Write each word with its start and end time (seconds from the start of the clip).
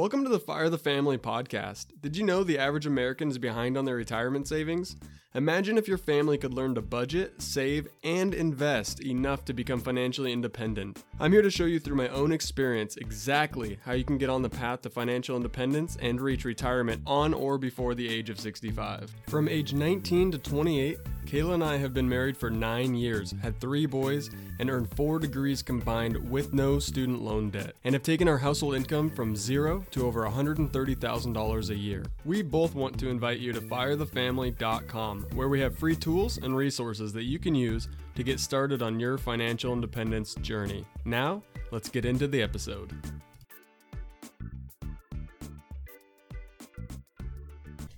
Welcome 0.00 0.24
to 0.24 0.30
the 0.30 0.40
Fire 0.40 0.70
the 0.70 0.78
Family 0.78 1.18
podcast. 1.18 1.88
Did 2.00 2.16
you 2.16 2.24
know 2.24 2.42
the 2.42 2.58
average 2.58 2.86
American 2.86 3.28
is 3.28 3.36
behind 3.36 3.76
on 3.76 3.84
their 3.84 3.96
retirement 3.96 4.48
savings? 4.48 4.96
Imagine 5.34 5.76
if 5.76 5.86
your 5.86 5.98
family 5.98 6.38
could 6.38 6.54
learn 6.54 6.74
to 6.76 6.80
budget, 6.80 7.42
save, 7.42 7.86
and 8.02 8.32
invest 8.32 9.04
enough 9.04 9.44
to 9.44 9.52
become 9.52 9.78
financially 9.78 10.32
independent. 10.32 11.04
I'm 11.20 11.32
here 11.32 11.42
to 11.42 11.50
show 11.50 11.66
you 11.66 11.78
through 11.78 11.96
my 11.96 12.08
own 12.08 12.32
experience 12.32 12.96
exactly 12.96 13.78
how 13.84 13.92
you 13.92 14.04
can 14.04 14.16
get 14.16 14.30
on 14.30 14.40
the 14.40 14.48
path 14.48 14.80
to 14.82 14.90
financial 14.90 15.36
independence 15.36 15.98
and 16.00 16.18
reach 16.18 16.46
retirement 16.46 17.02
on 17.06 17.34
or 17.34 17.58
before 17.58 17.94
the 17.94 18.08
age 18.08 18.30
of 18.30 18.40
65. 18.40 19.14
From 19.28 19.50
age 19.50 19.74
19 19.74 20.32
to 20.32 20.38
28, 20.38 20.98
Kayla 21.26 21.54
and 21.54 21.64
I 21.64 21.76
have 21.76 21.94
been 21.94 22.08
married 22.08 22.36
for 22.36 22.50
nine 22.50 22.94
years, 22.94 23.34
had 23.42 23.60
three 23.60 23.86
boys, 23.86 24.30
and 24.58 24.68
earned 24.68 24.92
four 24.96 25.18
degrees 25.18 25.62
combined 25.62 26.16
with 26.30 26.52
no 26.52 26.78
student 26.78 27.22
loan 27.22 27.50
debt, 27.50 27.74
and 27.84 27.94
have 27.94 28.02
taken 28.02 28.28
our 28.28 28.38
household 28.38 28.74
income 28.74 29.10
from 29.10 29.36
zero 29.36 29.84
to 29.92 30.06
over 30.06 30.22
$130,000 30.26 31.70
a 31.70 31.76
year. 31.76 32.04
We 32.24 32.42
both 32.42 32.74
want 32.74 32.98
to 32.98 33.08
invite 33.08 33.38
you 33.38 33.52
to 33.52 33.60
firethefamily.com 33.60 35.26
where 35.34 35.48
we 35.48 35.60
have 35.60 35.78
free 35.78 35.96
tools 35.96 36.38
and 36.38 36.56
resources 36.56 37.12
that 37.12 37.24
you 37.24 37.38
can 37.38 37.54
use 37.54 37.88
to 38.16 38.22
get 38.22 38.40
started 38.40 38.82
on 38.82 38.98
your 38.98 39.18
financial 39.18 39.72
independence 39.72 40.34
journey. 40.36 40.84
Now, 41.04 41.42
let's 41.70 41.88
get 41.88 42.04
into 42.04 42.26
the 42.26 42.42
episode. 42.42 42.92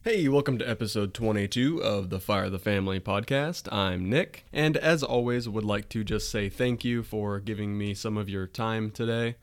Hey, 0.05 0.27
welcome 0.27 0.59
to 0.59 0.69
episode 0.69 1.15
22 1.15 1.81
of 1.81 2.11
the 2.11 2.19
Fire 2.19 2.51
the 2.51 2.59
Family 2.59 2.99
podcast. 2.99 3.73
I'm 3.73 4.11
Nick, 4.11 4.45
and 4.53 4.77
as 4.77 5.05
always, 5.05 5.49
would 5.49 5.63
like 5.63 5.89
to 5.91 6.03
just 6.03 6.29
say 6.29 6.49
thank 6.49 6.85
you 6.85 7.05
for 7.05 7.39
giving 7.39 7.79
me 7.79 7.95
some 7.95 8.17
of 8.17 8.29
your 8.29 8.49
time 8.49 8.91
today. 8.91 9.37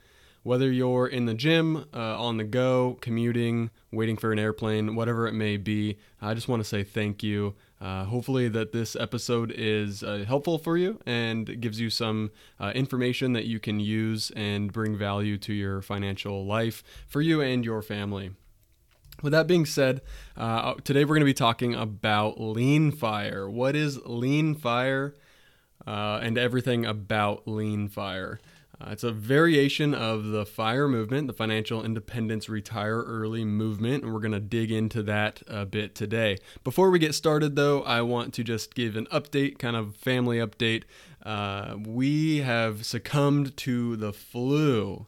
Whether 0.44 0.70
you're 0.70 1.08
in 1.08 1.28
the 1.28 1.34
gym, 1.34 1.86
uh, 1.94 2.22
on 2.22 2.36
the 2.36 2.44
go, 2.44 2.98
commuting, 3.00 3.70
waiting 3.94 4.18
for 4.18 4.34
an 4.34 4.40
airplane, 4.40 4.98
whatever 4.98 5.28
it 5.28 5.34
may 5.34 5.56
be, 5.56 5.98
I 6.22 6.34
just 6.34 6.50
want 6.50 6.60
to 6.62 6.68
say 6.68 6.84
thank 6.84 7.24
you. 7.24 7.56
Uh, 7.80 8.04
hopefully, 8.04 8.50
that 8.50 8.74
this 8.74 8.98
episode 8.98 9.54
is 9.56 10.04
uh, 10.04 10.26
helpful 10.28 10.58
for 10.58 10.76
you 10.76 11.00
and 11.06 11.62
gives 11.62 11.80
you 11.80 11.90
some 11.90 12.32
uh, 12.60 12.74
information 12.76 13.32
that 13.32 13.46
you 13.46 13.62
can 13.62 13.80
use 13.80 14.30
and 14.36 14.74
bring 14.74 14.98
value 14.98 15.38
to 15.38 15.54
your 15.54 15.82
financial 15.82 16.46
life 16.46 16.84
for 17.08 17.22
you 17.22 17.40
and 17.40 17.64
your 17.64 17.82
family. 17.82 18.32
With 19.22 19.34
that 19.34 19.48
being 19.48 19.66
said, 19.66 20.02
uh, 20.38 20.76
today 20.84 21.04
we're 21.04 21.16
going 21.16 21.22
to 21.22 21.26
be 21.26 21.34
talking 21.34 21.76
about 21.76 22.40
lean 22.40 22.92
fire. 22.92 23.50
What 23.50 23.76
is 23.76 24.00
lean 24.06 24.56
fire 24.56 25.16
uh, 25.86 26.20
and 26.22 26.38
everything 26.38 26.86
about 26.86 27.46
lean 27.46 27.90
fire? 27.90 28.40
Uh, 28.80 28.92
it's 28.92 29.04
a 29.04 29.12
variation 29.12 29.94
of 29.94 30.28
the 30.28 30.46
FIRE 30.46 30.88
movement, 30.88 31.28
the 31.28 31.34
Financial 31.34 31.84
Independence 31.84 32.48
Retire 32.48 33.02
Early 33.02 33.44
movement, 33.44 34.06
and 34.06 34.14
we're 34.14 34.22
going 34.22 34.32
to 34.32 34.40
dig 34.40 34.72
into 34.72 35.04
that 35.04 35.44
a 35.48 35.66
bit 35.66 35.96
today. 35.96 36.38
Before 36.64 36.90
we 36.90 36.98
get 36.98 37.14
started, 37.14 37.58
though, 37.58 37.82
I 37.82 38.02
want 38.04 38.34
to 38.36 38.44
just 38.44 38.74
give 38.74 38.96
an 38.96 39.06
update, 39.08 39.60
kind 39.60 39.76
of 39.76 39.98
family 39.98 40.38
update. 40.38 40.84
Uh, 41.26 41.76
we 41.86 42.38
have 42.38 42.86
succumbed 42.86 43.58
to 43.58 43.98
the 43.98 44.14
flu. 44.14 45.08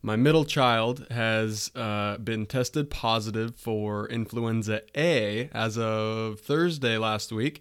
My 0.00 0.14
middle 0.14 0.44
child 0.44 1.06
has 1.10 1.72
uh, 1.74 2.18
been 2.18 2.46
tested 2.46 2.88
positive 2.88 3.56
for 3.56 4.08
influenza 4.08 4.82
A 4.96 5.50
as 5.52 5.76
of 5.76 6.38
Thursday 6.40 6.96
last 6.96 7.32
week, 7.32 7.60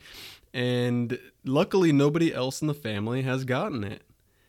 and 0.54 1.20
luckily, 1.44 1.92
nobody 1.92 2.34
else 2.34 2.62
in 2.62 2.68
the 2.68 2.74
family 2.74 3.24
has 3.24 3.44
gotten 3.44 3.84
it. 3.84 4.04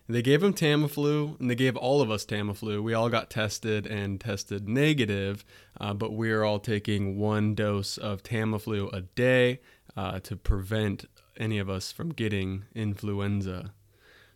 They 0.06 0.22
gave 0.22 0.42
him 0.42 0.54
Tamiflu, 0.54 1.38
and 1.38 1.50
they 1.50 1.54
gave 1.54 1.76
all 1.76 2.00
of 2.00 2.10
us 2.10 2.24
Tamiflu. 2.24 2.82
We 2.82 2.94
all 2.94 3.08
got 3.08 3.30
tested 3.30 3.86
and 3.86 4.20
tested 4.20 4.68
negative, 4.68 5.44
uh, 5.80 5.92
but 5.92 6.12
we're 6.12 6.44
all 6.44 6.60
taking 6.60 7.18
one 7.18 7.54
dose 7.54 7.98
of 7.98 8.22
Tamiflu 8.22 8.92
a 8.92 9.02
day 9.02 9.60
uh, 9.96 10.20
to 10.20 10.36
prevent 10.36 11.06
any 11.38 11.58
of 11.58 11.68
us 11.68 11.92
from 11.92 12.10
getting 12.10 12.64
influenza. 12.74 13.72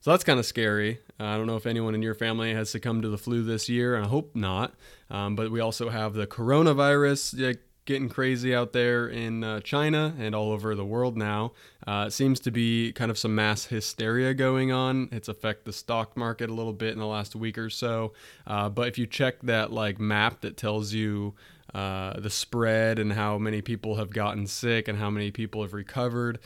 So 0.03 0.11
that's 0.11 0.25
kind 0.25 0.41
of 0.41 0.45
scary. 0.45 0.99
Uh, 1.21 1.27
I 1.27 1.37
don't 1.37 1.47
know 1.47 1.55
if 1.55 1.65
anyone 1.65 1.95
in 1.95 2.03
your 2.03 2.17
family 2.17 2.53
has 2.55 2.69
succumbed 2.69 3.03
to 3.03 3.09
the 3.09 3.17
flu 3.17 3.45
this 3.45 3.69
year, 3.69 3.95
and 3.95 4.05
I 4.05 4.09
hope 4.09 4.35
not. 4.35 4.75
Um, 5.09 5.37
but 5.37 5.53
we 5.53 5.61
also 5.61 5.91
have 5.91 6.15
the 6.15 6.27
coronavirus 6.27 7.57
getting 7.85 8.09
crazy 8.09 8.53
out 8.53 8.73
there 8.73 9.07
in 9.07 9.45
uh, 9.45 9.61
China 9.61 10.12
and 10.19 10.35
all 10.35 10.51
over 10.51 10.75
the 10.75 10.85
world 10.85 11.17
now. 11.17 11.53
Uh, 11.87 12.07
it 12.09 12.12
seems 12.12 12.41
to 12.41 12.51
be 12.51 12.91
kind 12.93 13.12
of 13.12 13.19
some 13.19 13.37
mass 13.37 13.67
hysteria 13.67 14.35
going 14.35 14.73
on. 14.73 15.09
It's 15.12 15.29
affected 15.29 15.67
the 15.67 15.73
stock 15.73 16.17
market 16.17 16.51
a 16.51 16.53
little 16.53 16.73
bit 16.73 16.93
in 16.93 16.99
the 16.99 17.07
last 17.07 17.37
week 17.37 17.57
or 17.57 17.71
so. 17.71 18.12
Uh, 18.45 18.69
but 18.69 18.89
if 18.89 18.99
you 18.99 19.07
check 19.07 19.41
that 19.43 19.73
like 19.73 20.01
map 20.01 20.41
that 20.41 20.57
tells 20.57 20.93
you 20.93 21.35
uh, 21.75 22.21
the 22.21 22.31
spread 22.31 22.99
and 22.99 23.12
how 23.12 23.39
many 23.39 23.62
people 23.62 23.97
have 23.97 24.11
gotten 24.11 24.47
sick 24.47 24.89
and 24.89 24.99
how 24.99 25.11
many 25.11 25.31
people 25.31 25.62
have 25.62 25.73
recovered, 25.73 26.39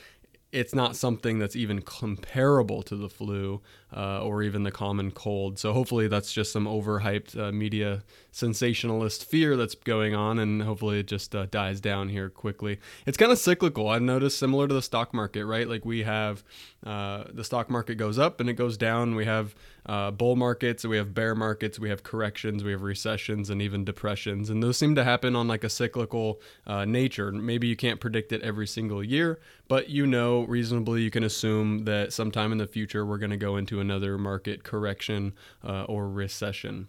it's 0.53 0.75
not 0.75 0.97
something 0.97 1.39
that's 1.39 1.57
even 1.57 1.83
comparable 1.83 2.83
to 2.83 2.97
the 2.97 3.09
flu 3.09 3.61
uh, 3.95 4.23
or 4.23 4.43
even 4.43 4.63
the 4.63 4.71
common 4.71 5.11
cold. 5.11 5.59
So 5.59 5.73
hopefully 5.73 6.09
that's 6.09 6.33
just 6.33 6.53
some 6.53 6.67
overhyped 6.67 7.39
uh, 7.39 7.53
media 7.53 8.03
sensationalist 8.37 9.25
fear 9.25 9.57
that's 9.57 9.75
going 9.75 10.15
on, 10.15 10.39
and 10.39 10.63
hopefully 10.63 11.01
it 11.01 11.07
just 11.07 11.35
uh, 11.35 11.47
dies 11.47 11.81
down 11.81 12.11
here 12.11 12.29
quickly. 12.29 12.79
It's 13.07 13.17
kind 13.17 13.33
of 13.33 13.39
cyclical. 13.39 13.89
I've 13.89 14.03
noticed 14.03 14.39
similar 14.39 14.69
to 14.69 14.75
the 14.75 14.83
stock 14.83 15.15
market, 15.15 15.47
right? 15.47 15.67
Like 15.67 15.87
we 15.87 16.03
have 16.03 16.45
uh, 16.85 17.25
the 17.33 17.45
stock 17.45 17.71
market 17.71 17.95
goes 17.95 18.19
up 18.19 18.39
and 18.39 18.51
it 18.51 18.53
goes 18.53 18.77
down. 18.77 19.15
We 19.15 19.25
have 19.25 19.55
uh, 19.87 20.11
bull 20.11 20.37
markets, 20.37 20.85
we 20.85 20.99
have 20.99 21.15
bear 21.15 21.35
markets, 21.35 21.79
we 21.79 21.89
have 21.89 22.03
corrections, 22.03 22.63
we 22.63 22.73
have 22.73 22.83
recessions, 22.83 23.49
and 23.49 23.63
even 23.63 23.87
depressions, 23.87 24.51
and 24.51 24.63
those 24.63 24.77
seem 24.77 24.95
to 24.97 25.05
happen 25.05 25.35
on 25.35 25.49
like 25.49 25.65
a 25.65 25.71
cyclical 25.71 26.43
uh, 26.67 26.85
nature. 26.85 27.33
Maybe 27.33 27.69
you 27.69 27.77
can't 27.77 28.01
predict 28.01 28.33
it 28.33 28.43
every 28.43 28.67
single 28.67 29.03
year, 29.03 29.41
but 29.67 29.89
you 29.89 30.07
know 30.07 30.43
reasonably 30.43 31.01
you 31.01 31.11
can 31.11 31.25
assume 31.25 31.87
that 31.87 32.13
sometime 32.13 32.53
in 32.53 32.59
the 32.59 32.67
future 32.67 33.07
we're 33.07 33.17
going 33.17 33.31
to 33.31 33.39
go 33.39 33.57
into 33.57 33.81
another 33.81 34.19
market 34.19 34.63
correction 34.63 35.33
uh, 35.65 35.85
or 35.85 36.07
recession. 36.11 36.89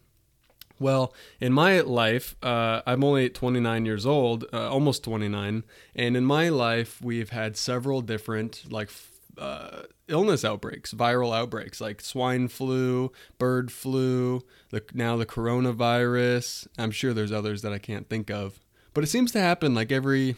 Well, 0.79 1.13
in 1.39 1.53
my 1.53 1.79
life, 1.81 2.35
uh, 2.43 2.81
I'm 2.85 3.03
only 3.03 3.29
29 3.29 3.85
years 3.85 4.05
old, 4.05 4.45
uh, 4.53 4.69
almost 4.69 5.03
29, 5.03 5.63
and 5.95 6.17
in 6.17 6.23
my 6.25 6.49
life, 6.49 7.01
we've 7.01 7.31
had 7.31 7.57
several 7.57 8.01
different 8.01 8.71
like 8.71 8.89
uh, 9.37 9.83
illness 10.07 10.45
outbreaks, 10.45 10.93
viral 10.93 11.35
outbreaks 11.35 11.81
like 11.81 12.01
swine 12.01 12.47
flu, 12.47 13.11
bird 13.37 13.71
flu, 13.71 14.43
the, 14.69 14.83
now 14.93 15.17
the 15.17 15.25
coronavirus. 15.25 16.67
I'm 16.77 16.91
sure 16.91 17.13
there's 17.13 17.31
others 17.31 17.61
that 17.61 17.73
I 17.73 17.79
can't 17.79 18.09
think 18.09 18.29
of, 18.29 18.59
but 18.93 19.03
it 19.03 19.07
seems 19.07 19.31
to 19.33 19.39
happen 19.39 19.73
like 19.73 19.91
every 19.91 20.35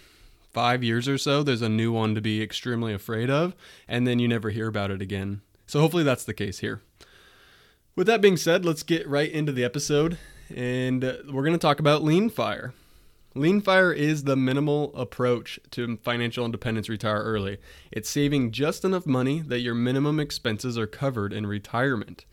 five 0.52 0.84
years 0.84 1.08
or 1.08 1.18
so. 1.18 1.44
There's 1.44 1.62
a 1.62 1.70
new 1.70 1.92
one 1.92 2.16
to 2.16 2.22
be 2.22 2.42
extremely 2.42 2.94
afraid 2.94 3.30
of, 3.30 3.56
and 3.88 4.08
then 4.08 4.20
you 4.20 4.28
never 4.28 4.50
hear 4.50 4.68
about 4.68 4.92
it 4.92 5.02
again. 5.02 5.42
So 5.68 5.80
hopefully 5.80 6.04
that's 6.04 6.24
the 6.24 6.34
case 6.34 6.60
here. 6.60 6.82
With 7.96 8.08
that 8.08 8.22
being 8.22 8.38
said, 8.38 8.66
let's 8.66 8.84
get 8.84 9.08
right 9.08 9.32
into 9.32 9.52
the 9.52 9.64
episode, 9.64 10.18
and 10.56 11.04
uh, 11.04 11.14
we're 11.32 11.44
going 11.44 11.54
to 11.54 11.58
talk 11.58 11.80
about 11.80 12.04
lean 12.04 12.30
fire. 12.30 12.74
Lean 13.36 13.62
fire 13.62 13.92
is 13.92 14.24
the 14.24 14.36
minimal 14.36 14.96
approach 14.96 15.60
to 15.72 15.98
financial 15.98 16.46
independence 16.46 16.90
retire 16.90 17.22
early. 17.22 17.58
It's 17.92 18.10
saving 18.10 18.52
just 18.52 18.84
enough 18.84 19.06
money 19.06 19.42
that 19.42 19.60
your 19.60 19.76
minimum 19.76 20.20
expenses 20.20 20.78
are 20.78 20.88
covered 20.88 21.34
in 21.34 21.46
retirement. 21.46 22.26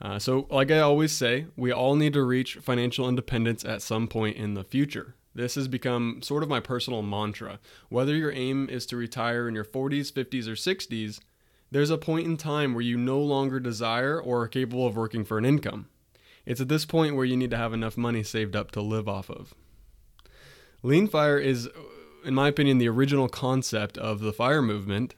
Uh, 0.00 0.18
so, 0.18 0.46
like 0.50 0.70
I 0.70 0.80
always 0.80 1.12
say, 1.12 1.46
we 1.56 1.72
all 1.72 1.94
need 1.94 2.12
to 2.14 2.22
reach 2.22 2.56
financial 2.56 3.08
independence 3.08 3.64
at 3.64 3.82
some 3.82 4.08
point 4.08 4.36
in 4.36 4.54
the 4.54 4.64
future. 4.64 5.14
This 5.34 5.54
has 5.54 5.68
become 5.68 6.20
sort 6.22 6.42
of 6.42 6.48
my 6.48 6.60
personal 6.60 7.02
mantra. 7.02 7.60
Whether 7.88 8.14
your 8.14 8.32
aim 8.32 8.68
is 8.68 8.84
to 8.86 8.96
retire 8.96 9.48
in 9.48 9.54
your 9.54 9.64
40s, 9.64 10.12
50s, 10.12 10.48
or 10.48 10.52
60s, 10.52 11.20
there's 11.72 11.90
a 11.90 11.96
point 11.98 12.26
in 12.26 12.36
time 12.36 12.74
where 12.74 12.82
you 12.82 12.98
no 12.98 13.18
longer 13.18 13.58
desire 13.58 14.20
or 14.20 14.42
are 14.42 14.48
capable 14.48 14.86
of 14.86 14.94
working 14.94 15.24
for 15.24 15.38
an 15.38 15.46
income. 15.46 15.88
It's 16.44 16.60
at 16.60 16.68
this 16.68 16.84
point 16.84 17.16
where 17.16 17.24
you 17.24 17.36
need 17.36 17.50
to 17.50 17.56
have 17.56 17.72
enough 17.72 17.96
money 17.96 18.22
saved 18.22 18.54
up 18.54 18.70
to 18.72 18.82
live 18.82 19.08
off 19.08 19.30
of. 19.30 19.54
Lean 20.82 21.08
fire 21.08 21.38
is, 21.38 21.70
in 22.24 22.34
my 22.34 22.48
opinion, 22.48 22.76
the 22.76 22.88
original 22.88 23.26
concept 23.26 23.96
of 23.96 24.20
the 24.20 24.34
fire 24.34 24.60
movement 24.60 25.14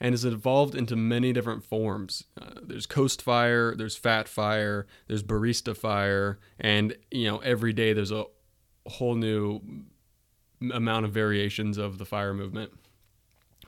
and 0.00 0.14
has 0.14 0.24
evolved 0.24 0.74
into 0.74 0.96
many 0.96 1.32
different 1.32 1.62
forms. 1.62 2.24
Uh, 2.40 2.52
there's 2.62 2.86
coast 2.86 3.20
fire, 3.20 3.74
there's 3.76 3.96
fat 3.96 4.28
fire, 4.28 4.86
there's 5.08 5.22
barista 5.22 5.76
fire, 5.76 6.38
and 6.58 6.96
you 7.10 7.26
know 7.26 7.38
every 7.38 7.72
day 7.74 7.92
there's 7.92 8.12
a 8.12 8.24
whole 8.86 9.16
new 9.16 9.60
amount 10.72 11.04
of 11.04 11.12
variations 11.12 11.76
of 11.76 11.98
the 11.98 12.06
fire 12.06 12.32
movement. 12.32 12.72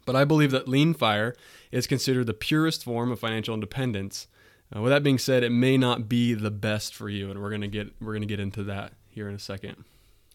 But 0.06 0.16
I 0.16 0.24
believe 0.24 0.50
that 0.50 0.68
lean 0.68 0.94
fire 0.94 1.34
is 1.70 1.86
considered 1.86 2.26
the 2.26 2.34
purest 2.34 2.84
form 2.84 3.12
of 3.12 3.20
financial 3.20 3.54
independence. 3.54 4.26
Uh, 4.74 4.80
with 4.80 4.90
that 4.90 5.02
being 5.02 5.18
said, 5.18 5.42
it 5.42 5.50
may 5.50 5.76
not 5.76 6.08
be 6.08 6.34
the 6.34 6.50
best 6.50 6.94
for 6.94 7.08
you, 7.08 7.30
and 7.30 7.40
we're 7.40 7.50
gonna 7.50 7.68
get 7.68 7.92
we're 8.00 8.14
gonna 8.14 8.26
get 8.26 8.40
into 8.40 8.62
that 8.64 8.92
here 9.08 9.28
in 9.28 9.34
a 9.34 9.38
second. 9.38 9.84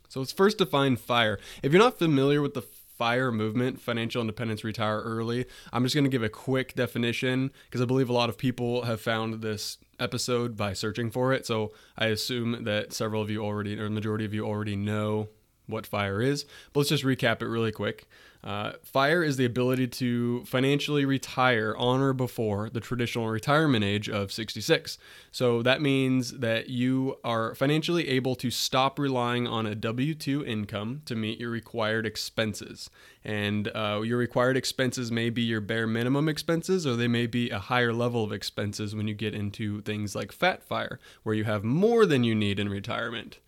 So 0.10 0.20
let's 0.20 0.32
first 0.32 0.58
define 0.58 0.96
fire. 0.96 1.40
If 1.64 1.72
you're 1.72 1.82
not 1.82 1.98
familiar 1.98 2.42
with 2.42 2.54
the 2.54 2.62
fire 2.62 3.32
movement, 3.32 3.82
financial 3.82 4.22
independence, 4.22 4.64
retire 4.64 5.02
early, 5.02 5.46
I'm 5.74 5.84
just 5.84 5.94
to 5.94 6.08
give 6.08 6.24
a 6.24 6.30
quick 6.30 6.76
definition 6.76 7.52
because 7.66 7.82
I 7.82 7.86
believe 7.86 8.10
a 8.10 8.14
lot 8.14 8.30
of 8.30 8.38
people 8.38 8.84
have 8.84 9.02
found 9.02 9.42
this 9.42 9.78
episode 10.00 10.56
by 10.56 10.74
searching 10.74 11.12
for 11.12 11.34
it. 11.34 11.46
So 11.46 11.74
I 11.98 12.08
assume 12.08 12.64
that 12.64 12.94
several 12.94 13.22
of 13.22 13.30
you 13.30 13.44
already, 13.44 13.78
or 13.78 13.86
the 13.86 13.90
majority 13.90 14.26
of 14.26 14.34
you 14.34 14.46
already 14.46 14.76
know 14.76 15.30
what 15.68 15.86
FIRE 15.86 16.22
is. 16.22 16.46
But 16.74 16.82
let's 16.82 16.90
just 16.90 17.04
recap 17.04 17.42
it 17.42 17.48
really 17.48 17.72
quick. 17.72 18.08
Uh, 18.46 18.74
FIRE 18.84 19.24
is 19.24 19.38
the 19.38 19.46
ability 19.46 19.88
to 19.88 20.46
financially 20.46 21.04
retire 21.04 21.74
on 21.80 22.00
or 22.00 22.14
before 22.14 22.70
the 22.70 22.80
traditional 22.80 23.28
retirement 23.28 23.84
age 23.84 24.08
of 24.08 24.32
66. 24.32 25.00
So 25.32 25.64
that 25.64 25.82
means 25.82 26.32
that 26.34 26.70
you 26.70 27.18
are 27.24 27.56
financially 27.56 28.08
able 28.08 28.36
to 28.36 28.52
stop 28.52 29.00
relying 29.00 29.48
on 29.48 29.66
a 29.66 29.74
W 29.74 30.14
2 30.14 30.46
income 30.46 31.02
to 31.06 31.16
meet 31.16 31.40
your 31.40 31.50
required 31.50 32.06
expenses. 32.06 32.92
And 33.24 33.70
uh, 33.70 34.02
your 34.04 34.20
required 34.20 34.58
expenses 34.58 35.12
may 35.12 35.32
be 35.32 35.42
your 35.42 35.62
bare 35.62 35.88
minimum 35.88 36.30
expenses, 36.30 36.86
or 36.86 36.96
they 36.96 37.08
may 37.08 37.26
be 37.26 37.50
a 37.50 37.58
higher 37.58 37.94
level 37.94 38.24
of 38.24 38.32
expenses 38.32 38.96
when 38.96 39.08
you 39.08 39.16
get 39.16 39.34
into 39.34 39.82
things 39.82 40.14
like 40.14 40.32
Fat 40.32 40.62
FIRE, 40.62 41.00
where 41.24 41.34
you 41.34 41.46
have 41.46 41.64
more 41.64 42.06
than 42.06 42.24
you 42.24 42.36
need 42.36 42.60
in 42.60 42.70
retirement. 42.70 43.40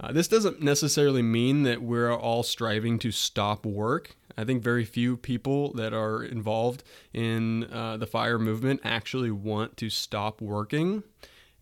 Uh, 0.00 0.12
this 0.12 0.28
doesn't 0.28 0.60
necessarily 0.60 1.22
mean 1.22 1.62
that 1.62 1.82
we're 1.82 2.12
all 2.12 2.42
striving 2.42 2.98
to 2.98 3.10
stop 3.10 3.64
work. 3.64 4.16
I 4.36 4.44
think 4.44 4.62
very 4.62 4.84
few 4.84 5.16
people 5.16 5.72
that 5.74 5.92
are 5.92 6.24
involved 6.24 6.82
in 7.12 7.64
uh, 7.72 7.96
the 7.96 8.06
fire 8.06 8.38
movement 8.38 8.80
actually 8.82 9.30
want 9.30 9.76
to 9.76 9.90
stop 9.90 10.40
working. 10.40 11.04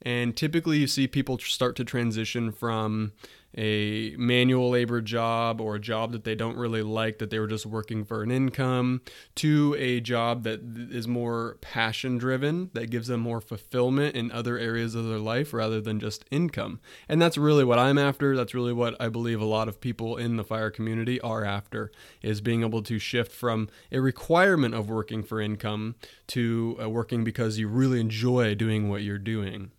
And 0.00 0.36
typically, 0.36 0.78
you 0.78 0.86
see 0.86 1.06
people 1.06 1.38
start 1.38 1.76
to 1.76 1.84
transition 1.84 2.50
from 2.50 3.12
a 3.56 4.14
manual 4.16 4.70
labor 4.70 5.00
job 5.00 5.60
or 5.60 5.76
a 5.76 5.80
job 5.80 6.12
that 6.12 6.24
they 6.24 6.34
don't 6.34 6.56
really 6.56 6.82
like, 6.82 7.18
that 7.18 7.30
they 7.30 7.38
were 7.38 7.46
just 7.46 7.66
working 7.66 8.04
for 8.04 8.22
an 8.22 8.30
income, 8.30 9.00
to 9.36 9.76
a 9.78 10.00
job 10.00 10.44
that 10.44 10.60
is 10.90 11.06
more 11.06 11.58
passion 11.60 12.18
driven, 12.18 12.70
that 12.72 12.90
gives 12.90 13.08
them 13.08 13.20
more 13.20 13.40
fulfillment 13.40 14.14
in 14.14 14.30
other 14.32 14.58
areas 14.58 14.94
of 14.94 15.06
their 15.06 15.18
life 15.18 15.52
rather 15.52 15.80
than 15.80 16.00
just 16.00 16.24
income. 16.30 16.80
And 17.08 17.20
that's 17.20 17.38
really 17.38 17.64
what 17.64 17.78
I'm 17.78 17.98
after. 17.98 18.36
That's 18.36 18.54
really 18.54 18.72
what 18.72 18.96
I 19.00 19.08
believe 19.08 19.40
a 19.40 19.46
lot 19.46 19.68
of 19.68 19.80
people 19.80 20.16
in 20.16 20.36
the 20.36 20.44
fire 20.44 20.70
community 20.70 21.20
are 21.20 21.44
after 21.44 21.90
is 22.22 22.40
being 22.40 22.62
able 22.62 22.82
to 22.82 22.98
shift 22.98 23.32
from 23.32 23.68
a 23.90 24.00
requirement 24.00 24.74
of 24.74 24.88
working 24.88 25.22
for 25.22 25.40
income 25.40 25.96
to 26.28 26.78
uh, 26.82 26.88
working 26.88 27.24
because 27.24 27.58
you 27.58 27.68
really 27.68 28.00
enjoy 28.00 28.54
doing 28.54 28.88
what 28.88 29.02
you're 29.02 29.18
doing. 29.18 29.72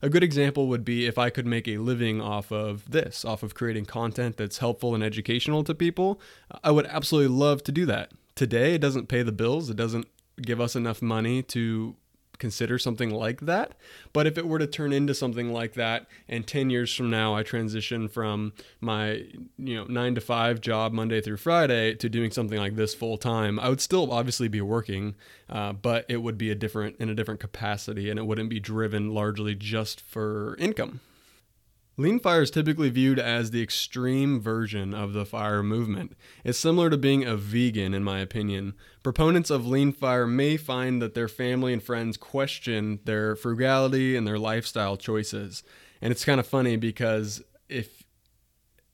A 0.00 0.08
good 0.08 0.22
example 0.22 0.68
would 0.68 0.84
be 0.84 1.06
if 1.06 1.18
I 1.18 1.30
could 1.30 1.46
make 1.46 1.66
a 1.66 1.78
living 1.78 2.20
off 2.20 2.52
of 2.52 2.90
this, 2.90 3.24
off 3.24 3.42
of 3.42 3.54
creating 3.54 3.86
content 3.86 4.36
that's 4.36 4.58
helpful 4.58 4.94
and 4.94 5.02
educational 5.02 5.64
to 5.64 5.74
people. 5.74 6.20
I 6.62 6.70
would 6.70 6.86
absolutely 6.86 7.34
love 7.36 7.64
to 7.64 7.72
do 7.72 7.84
that. 7.86 8.12
Today, 8.36 8.74
it 8.74 8.80
doesn't 8.80 9.08
pay 9.08 9.22
the 9.22 9.32
bills, 9.32 9.70
it 9.70 9.76
doesn't 9.76 10.06
give 10.40 10.60
us 10.60 10.76
enough 10.76 11.02
money 11.02 11.42
to 11.42 11.96
consider 12.38 12.78
something 12.78 13.10
like 13.10 13.40
that. 13.42 13.72
But 14.12 14.26
if 14.26 14.38
it 14.38 14.46
were 14.46 14.58
to 14.58 14.66
turn 14.66 14.92
into 14.92 15.14
something 15.14 15.52
like 15.52 15.74
that, 15.74 16.06
and 16.28 16.46
10 16.46 16.70
years 16.70 16.94
from 16.94 17.10
now, 17.10 17.34
I 17.34 17.42
transition 17.42 18.08
from 18.08 18.52
my, 18.80 19.24
you 19.58 19.76
know, 19.76 19.84
nine 19.84 20.14
to 20.14 20.20
five 20.20 20.60
job 20.60 20.92
Monday 20.92 21.20
through 21.20 21.36
Friday 21.38 21.94
to 21.94 22.08
doing 22.08 22.30
something 22.30 22.58
like 22.58 22.76
this 22.76 22.94
full 22.94 23.18
time, 23.18 23.58
I 23.58 23.68
would 23.68 23.80
still 23.80 24.12
obviously 24.12 24.48
be 24.48 24.60
working, 24.60 25.14
uh, 25.48 25.72
but 25.72 26.04
it 26.08 26.18
would 26.18 26.38
be 26.38 26.50
a 26.50 26.54
different, 26.54 26.96
in 26.98 27.08
a 27.08 27.14
different 27.14 27.40
capacity, 27.40 28.10
and 28.10 28.18
it 28.18 28.26
wouldn't 28.26 28.50
be 28.50 28.60
driven 28.60 29.10
largely 29.10 29.54
just 29.54 30.00
for 30.00 30.56
income. 30.58 31.00
Lean 32.00 32.20
fire 32.20 32.42
is 32.42 32.50
typically 32.52 32.90
viewed 32.90 33.18
as 33.18 33.50
the 33.50 33.60
extreme 33.60 34.40
version 34.40 34.94
of 34.94 35.12
the 35.12 35.26
fire 35.26 35.64
movement. 35.64 36.16
It's 36.44 36.56
similar 36.56 36.90
to 36.90 36.96
being 36.96 37.24
a 37.24 37.36
vegan, 37.36 37.92
in 37.92 38.04
my 38.04 38.20
opinion. 38.20 38.74
Proponents 39.02 39.50
of 39.50 39.66
lean 39.66 39.92
fire 39.92 40.24
may 40.24 40.56
find 40.56 41.02
that 41.02 41.14
their 41.14 41.26
family 41.26 41.72
and 41.72 41.82
friends 41.82 42.16
question 42.16 43.00
their 43.04 43.34
frugality 43.34 44.14
and 44.14 44.24
their 44.24 44.38
lifestyle 44.38 44.96
choices. 44.96 45.64
And 46.00 46.12
it's 46.12 46.24
kind 46.24 46.38
of 46.38 46.46
funny 46.46 46.76
because 46.76 47.42
if 47.68 48.04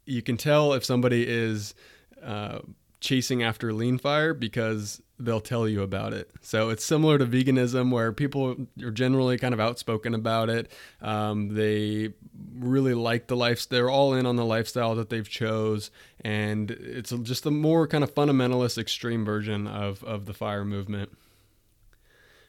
you 0.07 0.23
can 0.23 0.39
tell 0.39 0.73
if 0.73 0.83
somebody 0.83 1.29
is 1.29 1.75
uh, 2.23 2.61
chasing 3.05 3.43
after 3.43 3.73
lean 3.73 3.99
fire 3.99 4.33
because 4.33 5.03
they'll 5.19 5.41
tell 5.41 5.69
you 5.69 5.83
about 5.83 6.13
it. 6.13 6.31
So 6.41 6.71
it's 6.71 6.85
similar 6.85 7.19
to 7.19 7.27
veganism, 7.27 7.93
where 7.93 8.13
people 8.13 8.57
are 8.83 8.91
generally 8.91 9.39
kind 9.39 9.55
of 9.55 9.61
outspoken 9.61 10.15
about 10.15 10.49
it. 10.49 10.73
Um, 11.01 11.55
they 11.55 12.15
really 12.59 12.95
like 12.95 13.29
the 13.29 13.37
life; 13.37 13.69
they're 13.69 13.91
all 13.91 14.15
in 14.15 14.27
on 14.27 14.37
the 14.37 14.45
lifestyle 14.45 14.95
that 14.97 15.11
they've 15.11 15.29
chose, 15.29 15.91
and 16.25 16.71
it's 16.71 17.11
just 17.11 17.47
a 17.47 17.51
more 17.51 17.87
kind 17.87 18.03
of 18.03 18.15
fundamentalist, 18.15 18.79
extreme 18.79 19.25
version 19.25 19.67
of 19.67 20.03
of 20.03 20.27
the 20.27 20.35
fire 20.35 20.65
movement. 20.65 21.11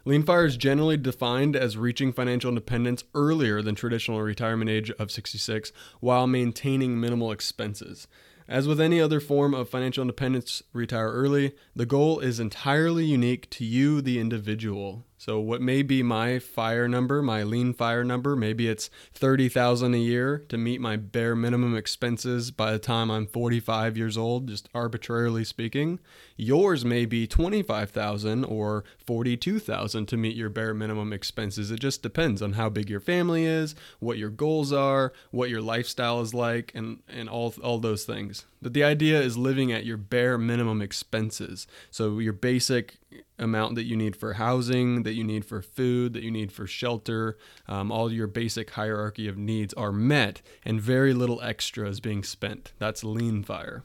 Lean 0.07 0.21
fire 0.21 0.45
is 0.45 0.55
generally 0.55 0.97
defined 0.97 1.55
as 1.55 1.77
reaching 1.77 2.13
financial 2.13 2.49
independence 2.49 3.03
earlier 3.15 3.63
than 3.63 3.73
traditional 3.73 4.21
retirement 4.21 4.69
age 4.69 4.91
of 4.91 5.09
66 5.09 5.71
while 5.99 6.27
maintaining 6.27 6.99
minimal 6.99 7.31
expenses. 7.31 8.07
As 8.47 8.67
with 8.67 8.79
any 8.79 9.01
other 9.01 9.19
form 9.19 9.55
of 9.55 9.69
financial 9.69 10.01
independence, 10.01 10.61
retire 10.71 11.11
early, 11.11 11.53
the 11.75 11.87
goal 11.87 12.19
is 12.19 12.39
entirely 12.39 13.03
unique 13.03 13.49
to 13.51 13.65
you, 13.65 14.01
the 14.01 14.19
individual. 14.19 15.05
So 15.25 15.39
what 15.39 15.59
may 15.59 15.81
be 15.81 16.03
my 16.03 16.37
fire 16.37 16.87
number, 16.87 17.23
my 17.23 17.41
lean 17.41 17.73
fire 17.73 18.03
number, 18.03 18.35
maybe 18.35 18.67
it's 18.67 18.91
30,000 19.15 19.95
a 19.95 19.97
year 19.97 20.45
to 20.49 20.55
meet 20.55 20.79
my 20.79 20.97
bare 20.97 21.35
minimum 21.35 21.75
expenses 21.75 22.51
by 22.51 22.71
the 22.71 22.77
time 22.77 23.09
I'm 23.09 23.25
45 23.25 23.97
years 23.97 24.19
old, 24.19 24.49
just 24.49 24.69
arbitrarily 24.75 25.43
speaking. 25.43 25.99
Yours 26.37 26.85
may 26.85 27.07
be 27.07 27.25
25,000 27.25 28.43
or 28.43 28.83
42,000 28.99 30.05
to 30.05 30.15
meet 30.15 30.35
your 30.35 30.49
bare 30.49 30.75
minimum 30.75 31.11
expenses. 31.11 31.71
It 31.71 31.79
just 31.79 32.03
depends 32.03 32.43
on 32.43 32.53
how 32.53 32.69
big 32.69 32.87
your 32.87 32.99
family 32.99 33.45
is, 33.45 33.73
what 33.97 34.19
your 34.19 34.29
goals 34.29 34.71
are, 34.71 35.11
what 35.31 35.49
your 35.49 35.61
lifestyle 35.61 36.21
is 36.21 36.35
like 36.35 36.71
and 36.75 36.99
and 37.07 37.27
all 37.29 37.51
all 37.63 37.79
those 37.79 38.03
things. 38.05 38.45
But 38.61 38.73
the 38.73 38.83
idea 38.83 39.21
is 39.21 39.37
living 39.37 39.71
at 39.71 39.85
your 39.85 39.97
bare 39.97 40.37
minimum 40.37 40.81
expenses. 40.81 41.65
So 41.89 42.19
your 42.19 42.33
basic 42.33 42.97
amount 43.37 43.75
that 43.75 43.83
you 43.83 43.95
need 43.95 44.15
for 44.15 44.33
housing, 44.33 45.03
that 45.03 45.13
you 45.13 45.23
need 45.23 45.45
for 45.45 45.61
food, 45.61 46.13
that 46.13 46.23
you 46.23 46.31
need 46.31 46.51
for 46.51 46.67
shelter, 46.67 47.37
um, 47.67 47.91
all 47.91 48.11
your 48.11 48.27
basic 48.27 48.71
hierarchy 48.71 49.27
of 49.27 49.37
needs 49.37 49.73
are 49.73 49.91
met, 49.91 50.41
and 50.63 50.81
very 50.81 51.13
little 51.13 51.41
extra 51.41 51.87
is 51.87 51.99
being 51.99 52.23
spent. 52.23 52.73
That's 52.79 53.03
lean 53.03 53.43
fire. 53.43 53.83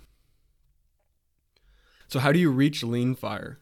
So, 2.09 2.19
how 2.19 2.32
do 2.32 2.38
you 2.38 2.50
reach 2.50 2.82
lean 2.82 3.15
fire? 3.15 3.59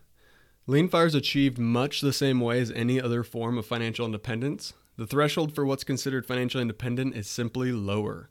Lean 0.67 0.89
fire 0.89 1.07
is 1.07 1.15
achieved 1.15 1.59
much 1.59 2.01
the 2.01 2.13
same 2.13 2.41
way 2.41 2.61
as 2.61 2.71
any 2.73 3.01
other 3.01 3.23
form 3.23 3.57
of 3.57 3.67
financial 3.67 4.05
independence. 4.05 4.75
The 4.99 5.07
threshold 5.07 5.55
for 5.55 5.65
what's 5.65 5.85
considered 5.85 6.27
financially 6.27 6.63
independent 6.63 7.15
is 7.15 7.29
simply 7.29 7.73
lower. 7.73 8.29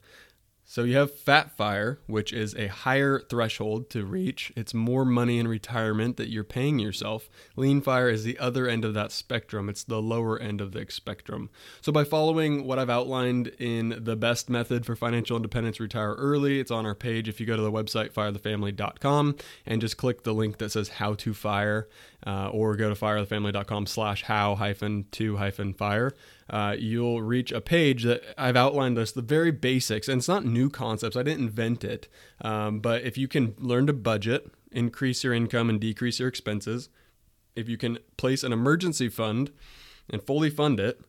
So 0.69 0.83
you 0.83 0.97
have 0.97 1.17
fat 1.17 1.55
fire, 1.55 2.01
which 2.07 2.33
is 2.33 2.53
a 2.55 2.67
higher 2.67 3.21
threshold 3.21 3.89
to 3.91 4.05
reach. 4.05 4.51
It's 4.57 4.73
more 4.73 5.05
money 5.05 5.39
in 5.39 5.47
retirement 5.47 6.17
that 6.17 6.29
you're 6.29 6.43
paying 6.43 6.77
yourself. 6.77 7.29
Lean 7.55 7.79
fire 7.79 8.09
is 8.09 8.25
the 8.25 8.37
other 8.37 8.67
end 8.67 8.83
of 8.83 8.93
that 8.93 9.13
spectrum. 9.13 9.69
It's 9.69 9.85
the 9.85 10.01
lower 10.01 10.37
end 10.37 10.59
of 10.59 10.73
the 10.73 10.85
spectrum. 10.89 11.49
So 11.79 11.93
by 11.93 12.03
following 12.03 12.65
what 12.65 12.79
I've 12.79 12.89
outlined 12.89 13.47
in 13.59 13.97
the 14.03 14.17
best 14.17 14.49
method 14.49 14.85
for 14.85 14.97
financial 14.97 15.37
independence 15.37 15.79
retire 15.79 16.15
early, 16.15 16.59
it's 16.59 16.69
on 16.69 16.85
our 16.85 16.95
page. 16.95 17.29
If 17.29 17.39
you 17.39 17.45
go 17.45 17.55
to 17.55 17.61
the 17.61 17.71
website 17.71 18.11
firethefamily.com 18.11 19.37
and 19.65 19.79
just 19.79 19.95
click 19.95 20.23
the 20.23 20.33
link 20.33 20.57
that 20.57 20.73
says 20.73 20.89
how 20.89 21.13
to 21.13 21.33
fire, 21.33 21.87
uh, 22.25 22.49
or 22.49 22.75
go 22.75 22.93
to 22.93 22.99
firethefamily.com 22.99 23.85
slash 23.85 24.23
how 24.23 24.55
hyphen 24.55 25.05
to 25.11 25.37
hyphen 25.37 25.73
fire 25.73 26.13
uh, 26.49 26.75
you'll 26.77 27.21
reach 27.21 27.51
a 27.51 27.61
page 27.61 28.03
that 28.03 28.21
I've 28.37 28.55
outlined 28.55 28.97
this 28.97 29.11
the 29.11 29.21
very 29.21 29.51
basics, 29.51 30.07
and 30.07 30.19
it's 30.19 30.27
not 30.27 30.45
new 30.45 30.69
concepts. 30.69 31.15
I 31.15 31.23
didn't 31.23 31.43
invent 31.43 31.83
it, 31.83 32.07
um, 32.41 32.79
but 32.79 33.03
if 33.03 33.17
you 33.17 33.27
can 33.27 33.55
learn 33.57 33.87
to 33.87 33.93
budget, 33.93 34.51
increase 34.71 35.23
your 35.23 35.33
income, 35.33 35.69
and 35.69 35.79
decrease 35.79 36.19
your 36.19 36.29
expenses, 36.29 36.89
if 37.55 37.67
you 37.67 37.77
can 37.77 37.99
place 38.17 38.43
an 38.43 38.53
emergency 38.53 39.09
fund 39.09 39.51
and 40.09 40.21
fully 40.21 40.49
fund 40.49 40.79
it, 40.79 41.01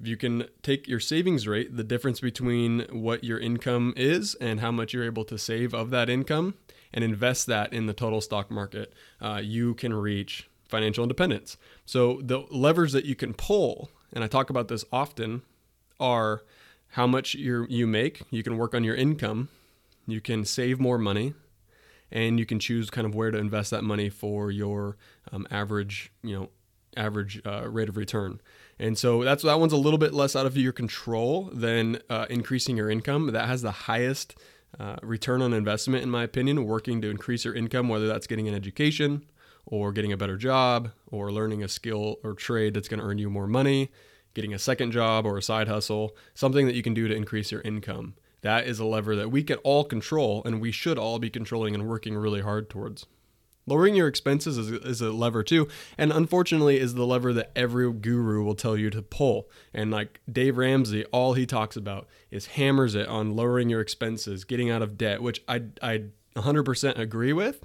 if 0.00 0.06
you 0.06 0.16
can 0.16 0.44
take 0.62 0.86
your 0.86 1.00
savings 1.00 1.48
rate, 1.48 1.76
the 1.76 1.82
difference 1.82 2.20
between 2.20 2.86
what 2.90 3.24
your 3.24 3.40
income 3.40 3.92
is 3.96 4.36
and 4.36 4.60
how 4.60 4.70
much 4.70 4.92
you're 4.92 5.04
able 5.04 5.24
to 5.24 5.36
save 5.36 5.74
of 5.74 5.90
that 5.90 6.08
income, 6.08 6.54
and 6.92 7.02
invest 7.02 7.46
that 7.46 7.72
in 7.72 7.86
the 7.86 7.92
total 7.92 8.20
stock 8.20 8.50
market, 8.50 8.94
uh, 9.20 9.40
you 9.42 9.74
can 9.74 9.92
reach 9.92 10.48
financial 10.68 11.02
independence. 11.02 11.56
So 11.84 12.20
the 12.22 12.46
levers 12.50 12.92
that 12.92 13.04
you 13.04 13.16
can 13.16 13.34
pull 13.34 13.90
and 14.12 14.24
I 14.24 14.26
talk 14.26 14.50
about 14.50 14.68
this 14.68 14.84
often, 14.92 15.42
are 16.00 16.42
how 16.92 17.06
much 17.06 17.34
you 17.34 17.66
you 17.68 17.86
make. 17.86 18.22
You 18.30 18.42
can 18.42 18.56
work 18.56 18.74
on 18.74 18.84
your 18.84 18.94
income. 18.94 19.48
You 20.06 20.20
can 20.20 20.44
save 20.44 20.80
more 20.80 20.98
money, 20.98 21.34
and 22.10 22.38
you 22.38 22.46
can 22.46 22.58
choose 22.58 22.90
kind 22.90 23.06
of 23.06 23.14
where 23.14 23.30
to 23.30 23.38
invest 23.38 23.70
that 23.70 23.84
money 23.84 24.08
for 24.08 24.50
your 24.50 24.96
um, 25.32 25.46
average, 25.50 26.10
you 26.22 26.38
know, 26.38 26.48
average 26.96 27.42
uh, 27.44 27.68
rate 27.68 27.88
of 27.88 27.96
return. 27.96 28.40
And 28.78 28.96
so 28.96 29.24
that's 29.24 29.42
that 29.42 29.60
one's 29.60 29.72
a 29.72 29.76
little 29.76 29.98
bit 29.98 30.14
less 30.14 30.34
out 30.34 30.46
of 30.46 30.56
your 30.56 30.72
control 30.72 31.50
than 31.52 32.00
uh, 32.08 32.26
increasing 32.30 32.76
your 32.76 32.88
income. 32.88 33.32
That 33.32 33.48
has 33.48 33.62
the 33.62 33.72
highest 33.72 34.36
uh, 34.78 34.96
return 35.02 35.42
on 35.42 35.52
investment, 35.52 36.02
in 36.02 36.10
my 36.10 36.22
opinion. 36.22 36.64
Working 36.64 37.02
to 37.02 37.10
increase 37.10 37.44
your 37.44 37.54
income, 37.54 37.88
whether 37.88 38.06
that's 38.06 38.26
getting 38.26 38.48
an 38.48 38.54
education 38.54 39.24
or 39.70 39.92
getting 39.92 40.12
a 40.12 40.16
better 40.16 40.36
job 40.36 40.90
or 41.06 41.30
learning 41.30 41.62
a 41.62 41.68
skill 41.68 42.16
or 42.24 42.34
trade 42.34 42.74
that's 42.74 42.88
going 42.88 43.00
to 43.00 43.06
earn 43.06 43.18
you 43.18 43.30
more 43.30 43.46
money, 43.46 43.90
getting 44.34 44.54
a 44.54 44.58
second 44.58 44.90
job 44.90 45.26
or 45.26 45.36
a 45.36 45.42
side 45.42 45.68
hustle, 45.68 46.16
something 46.34 46.66
that 46.66 46.74
you 46.74 46.82
can 46.82 46.94
do 46.94 47.06
to 47.06 47.14
increase 47.14 47.52
your 47.52 47.60
income. 47.60 48.14
That 48.40 48.66
is 48.66 48.78
a 48.78 48.84
lever 48.84 49.14
that 49.16 49.30
we 49.30 49.42
can 49.42 49.58
all 49.58 49.84
control 49.84 50.42
and 50.44 50.60
we 50.60 50.72
should 50.72 50.98
all 50.98 51.18
be 51.18 51.30
controlling 51.30 51.74
and 51.74 51.86
working 51.88 52.16
really 52.16 52.40
hard 52.40 52.70
towards. 52.70 53.06
Lowering 53.66 53.94
your 53.94 54.08
expenses 54.08 54.56
is, 54.56 54.70
is, 54.70 55.02
a 55.02 55.12
lever 55.12 55.42
too, 55.42 55.68
and 55.98 56.10
unfortunately 56.10 56.80
is 56.80 56.94
the 56.94 57.04
lever 57.04 57.34
that 57.34 57.50
every 57.54 57.92
guru 57.92 58.42
will 58.42 58.54
tell 58.54 58.78
you 58.78 58.88
to 58.88 59.02
pull. 59.02 59.50
And 59.74 59.90
like 59.90 60.20
Dave 60.30 60.56
Ramsey, 60.56 61.04
all 61.06 61.34
he 61.34 61.44
talks 61.44 61.76
about 61.76 62.08
is 62.30 62.46
hammers 62.46 62.94
it 62.94 63.06
on 63.08 63.36
lowering 63.36 63.68
your 63.68 63.82
expenses, 63.82 64.44
getting 64.44 64.70
out 64.70 64.80
of 64.80 64.96
debt, 64.96 65.20
which 65.20 65.42
I 65.46 65.64
I 65.82 66.04
100% 66.34 66.98
agree 66.98 67.34
with, 67.34 67.62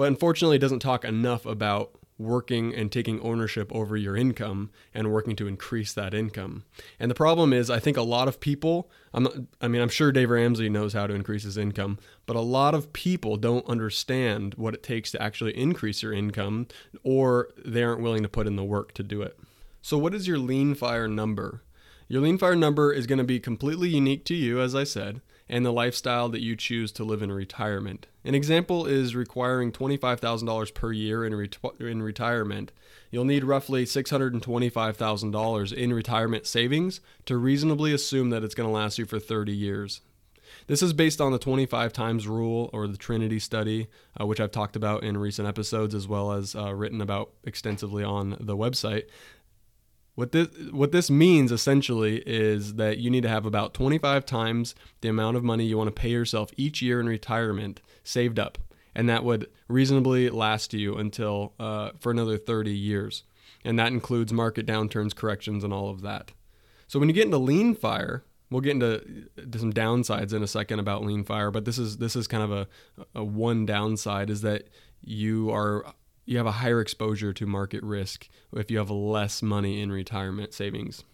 but 0.00 0.08
unfortunately 0.08 0.56
it 0.56 0.60
doesn't 0.60 0.78
talk 0.78 1.04
enough 1.04 1.44
about 1.44 1.90
working 2.16 2.74
and 2.74 2.90
taking 2.90 3.20
ownership 3.20 3.70
over 3.70 3.98
your 3.98 4.16
income 4.16 4.70
and 4.94 5.12
working 5.12 5.36
to 5.36 5.46
increase 5.46 5.92
that 5.92 6.14
income. 6.14 6.64
And 6.98 7.10
the 7.10 7.14
problem 7.14 7.52
is, 7.52 7.68
I 7.68 7.80
think 7.80 7.98
a 7.98 8.02
lot 8.02 8.26
of 8.26 8.40
people, 8.40 8.90
I'm 9.12 9.24
not, 9.24 9.34
I 9.60 9.68
mean, 9.68 9.82
I'm 9.82 9.90
sure 9.90 10.10
Dave 10.10 10.30
Ramsey 10.30 10.70
knows 10.70 10.94
how 10.94 11.06
to 11.06 11.12
increase 11.12 11.42
his 11.42 11.58
income, 11.58 11.98
but 12.24 12.34
a 12.34 12.40
lot 12.40 12.74
of 12.74 12.94
people 12.94 13.36
don't 13.36 13.68
understand 13.68 14.54
what 14.54 14.72
it 14.72 14.82
takes 14.82 15.10
to 15.10 15.22
actually 15.22 15.54
increase 15.54 16.02
your 16.02 16.14
income 16.14 16.68
or 17.02 17.50
they 17.62 17.82
aren't 17.82 18.00
willing 18.00 18.22
to 18.22 18.28
put 18.30 18.46
in 18.46 18.56
the 18.56 18.64
work 18.64 18.94
to 18.94 19.02
do 19.02 19.20
it. 19.20 19.38
So, 19.82 19.98
what 19.98 20.14
is 20.14 20.26
your 20.26 20.38
lean 20.38 20.74
fire 20.74 21.08
number? 21.08 21.62
Your 22.08 22.22
lean 22.22 22.38
fire 22.38 22.56
number 22.56 22.90
is 22.90 23.06
going 23.06 23.18
to 23.18 23.24
be 23.24 23.38
completely 23.38 23.90
unique 23.90 24.24
to 24.24 24.34
you, 24.34 24.62
as 24.62 24.74
I 24.74 24.84
said 24.84 25.20
and 25.50 25.66
the 25.66 25.72
lifestyle 25.72 26.28
that 26.28 26.40
you 26.40 26.54
choose 26.54 26.92
to 26.92 27.04
live 27.04 27.22
in 27.22 27.32
retirement. 27.32 28.06
An 28.24 28.36
example 28.36 28.86
is 28.86 29.16
requiring 29.16 29.72
$25,000 29.72 30.72
per 30.74 30.92
year 30.92 31.24
in, 31.24 31.48
in 31.80 32.02
retirement. 32.02 32.70
You'll 33.10 33.24
need 33.24 33.42
roughly 33.42 33.84
$625,000 33.84 35.72
in 35.72 35.92
retirement 35.92 36.46
savings 36.46 37.00
to 37.26 37.36
reasonably 37.36 37.92
assume 37.92 38.30
that 38.30 38.44
it's 38.44 38.54
going 38.54 38.68
to 38.68 38.72
last 38.72 38.96
you 38.98 39.06
for 39.06 39.18
30 39.18 39.52
years. 39.52 40.00
This 40.68 40.82
is 40.82 40.92
based 40.92 41.20
on 41.20 41.32
the 41.32 41.38
25 41.38 41.92
times 41.92 42.28
rule 42.28 42.70
or 42.72 42.86
the 42.86 42.96
Trinity 42.96 43.40
study, 43.40 43.88
uh, 44.20 44.26
which 44.26 44.38
I've 44.38 44.52
talked 44.52 44.76
about 44.76 45.02
in 45.02 45.16
recent 45.16 45.48
episodes 45.48 45.96
as 45.96 46.06
well 46.06 46.32
as 46.32 46.54
uh, 46.54 46.72
written 46.74 47.00
about 47.00 47.32
extensively 47.44 48.04
on 48.04 48.36
the 48.38 48.56
website. 48.56 49.04
What 50.20 50.32
this 50.32 50.48
what 50.70 50.92
this 50.92 51.10
means 51.10 51.50
essentially 51.50 52.18
is 52.26 52.74
that 52.74 52.98
you 52.98 53.08
need 53.08 53.22
to 53.22 53.28
have 53.30 53.46
about 53.46 53.72
25 53.72 54.26
times 54.26 54.74
the 55.00 55.08
amount 55.08 55.38
of 55.38 55.42
money 55.42 55.64
you 55.64 55.78
want 55.78 55.88
to 55.88 55.98
pay 55.98 56.10
yourself 56.10 56.50
each 56.58 56.82
year 56.82 57.00
in 57.00 57.06
retirement 57.06 57.80
saved 58.04 58.38
up, 58.38 58.58
and 58.94 59.08
that 59.08 59.24
would 59.24 59.48
reasonably 59.66 60.28
last 60.28 60.74
you 60.74 60.98
until 60.98 61.54
uh, 61.58 61.92
for 61.98 62.12
another 62.12 62.36
30 62.36 62.70
years, 62.70 63.22
and 63.64 63.78
that 63.78 63.92
includes 63.92 64.30
market 64.30 64.66
downturns, 64.66 65.16
corrections, 65.16 65.64
and 65.64 65.72
all 65.72 65.88
of 65.88 66.02
that. 66.02 66.32
So 66.86 66.98
when 66.98 67.08
you 67.08 67.14
get 67.14 67.24
into 67.24 67.38
lean 67.38 67.74
fire, 67.74 68.22
we'll 68.50 68.60
get 68.60 68.72
into, 68.72 69.02
into 69.38 69.58
some 69.58 69.72
downsides 69.72 70.34
in 70.34 70.42
a 70.42 70.46
second 70.46 70.80
about 70.80 71.02
lean 71.02 71.24
fire, 71.24 71.50
but 71.50 71.64
this 71.64 71.78
is 71.78 71.96
this 71.96 72.14
is 72.14 72.26
kind 72.26 72.42
of 72.42 72.52
a, 72.52 72.66
a 73.14 73.24
one 73.24 73.64
downside 73.64 74.28
is 74.28 74.42
that 74.42 74.68
you 75.02 75.50
are 75.50 75.94
you 76.24 76.36
have 76.36 76.46
a 76.46 76.52
higher 76.52 76.80
exposure 76.80 77.32
to 77.32 77.46
market 77.46 77.82
risk 77.82 78.28
if 78.52 78.70
you 78.70 78.78
have 78.78 78.90
less 78.90 79.42
money 79.42 79.80
in 79.80 79.90
retirement 79.90 80.52
savings. 80.54 81.04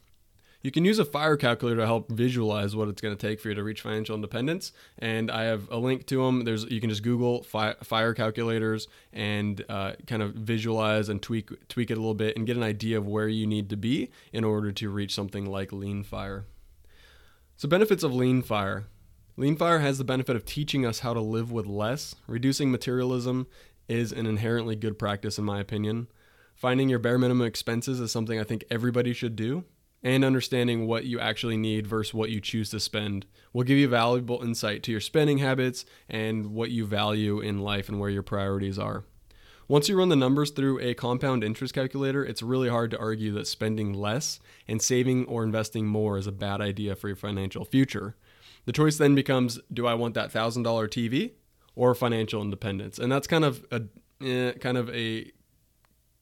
You 0.63 0.73
can 0.73 0.85
use 0.85 0.99
a 0.99 1.05
fire 1.05 1.37
calculator 1.37 1.81
to 1.81 1.87
help 1.87 2.11
visualize 2.11 2.75
what 2.75 2.89
it's 2.89 3.01
going 3.01 3.17
to 3.17 3.27
take 3.29 3.39
for 3.39 3.51
you 3.51 3.55
to 3.55 3.63
reach 3.63 3.83
financial 3.83 4.17
independence. 4.17 4.73
And 4.99 5.31
I 5.31 5.45
have 5.45 5.71
a 5.71 5.77
link 5.77 6.07
to 6.07 6.25
them. 6.25 6.43
There's 6.43 6.65
you 6.65 6.81
can 6.81 6.91
just 6.91 7.05
Google 7.05 7.45
fi- 7.45 7.77
fire 7.85 8.15
calculators 8.15 8.89
and 9.13 9.65
uh, 9.69 9.93
kind 10.09 10.23
of 10.23 10.35
visualize 10.35 11.09
and 11.09 11.23
tweak 11.23 11.51
tweak 11.69 11.93
it 11.93 11.95
a 11.95 12.01
little 12.01 12.15
bit 12.15 12.37
and 12.37 12.49
get 12.49 12.57
an 12.57 12.65
idea 12.65 12.99
of 12.99 13.07
where 13.07 13.29
you 13.29 13.47
need 13.47 13.71
to 13.71 13.77
be 13.77 14.11
in 14.33 14.43
order 14.43 14.73
to 14.73 14.91
reach 14.91 15.15
something 15.15 15.47
like 15.47 15.73
lean 15.73 16.03
fire. 16.03 16.47
So 17.57 17.69
benefits 17.69 18.03
of 18.03 18.13
lean 18.13 18.43
fire. 18.43 18.87
Lean 19.37 19.55
fire 19.55 19.79
has 19.79 19.99
the 19.99 20.05
benefit 20.05 20.35
of 20.35 20.45
teaching 20.45 20.85
us 20.85 20.99
how 21.01 21.15
to 21.15 21.21
live 21.21 21.53
with 21.53 21.67
less, 21.67 22.17
reducing 22.27 22.73
materialism, 22.73 23.47
is 23.89 24.13
an 24.13 24.27
inherently 24.27 24.77
good 24.77 24.99
practice, 24.99 25.39
in 25.39 25.45
my 25.45 25.61
opinion. 25.61 26.09
Finding 26.55 26.89
your 26.89 26.99
bare 26.99 27.19
minimum 27.19 27.47
expenses 27.47 28.01
is 28.01 28.11
something 28.11 28.41
I 28.41 28.45
think 28.45 28.65
everybody 28.71 29.13
should 29.13 29.37
do, 29.37 29.65
and 30.03 30.25
understanding 30.25 30.87
what 30.87 31.05
you 31.05 31.21
actually 31.21 31.57
need 31.57 31.87
versus 31.87 32.15
what 32.15 32.31
you 32.31 32.41
choose 32.41 32.71
to 32.71 32.81
spend 32.81 33.27
will 33.53 33.65
give 33.65 33.79
you 33.79 33.89
valuable 33.89 34.43
insight 34.43 34.83
to 34.85 34.91
your 34.91 35.01
spending 35.01 35.39
habits 35.39 35.85
and 36.09 36.47
what 36.47 36.71
you 36.71 36.87
value 36.87 37.41
in 37.41 37.61
life 37.61 37.89
and 37.89 38.01
where 38.01 38.11
your 38.11 38.23
priorities 38.23 38.79
are. 38.79 39.05
Once 39.69 39.89
you 39.89 39.99
run 39.99 40.09
the 40.09 40.17
numbers 40.17 40.51
through 40.51 40.79
a 40.79 40.95
compound 40.95 41.43
interest 41.43 41.75
calculator, 41.75 42.25
it's 42.25 42.41
really 42.41 42.69
hard 42.69 42.89
to 42.89 42.99
argue 42.99 43.33
that 43.33 43.49
spending 43.49 43.93
less 43.93 44.39
and 44.69 44.81
saving 44.81 45.25
or 45.27 45.43
investing 45.43 45.87
more 45.87 46.17
is 46.17 46.29
a 46.29 46.33
bad 46.33 46.61
idea 46.61 46.95
for 46.95 47.09
your 47.09 47.17
financial 47.17 47.65
future. 47.65 48.15
The 48.65 48.73
choice 48.73 48.97
then 48.97 49.17
becomes 49.17 49.59
do 49.73 49.87
I 49.87 49.95
want 49.95 50.15
that 50.15 50.33
$1,000 50.33 50.63
TV 50.89 51.33
or 51.77 51.95
financial 51.95 52.43
independence. 52.43 52.99
And 52.99 53.13
that's 53.13 53.29
kind 53.29 53.45
of 53.45 53.65
a 53.71 53.83
eh, 54.25 54.53
kind 54.55 54.77
of 54.77 54.91
a 54.91 55.31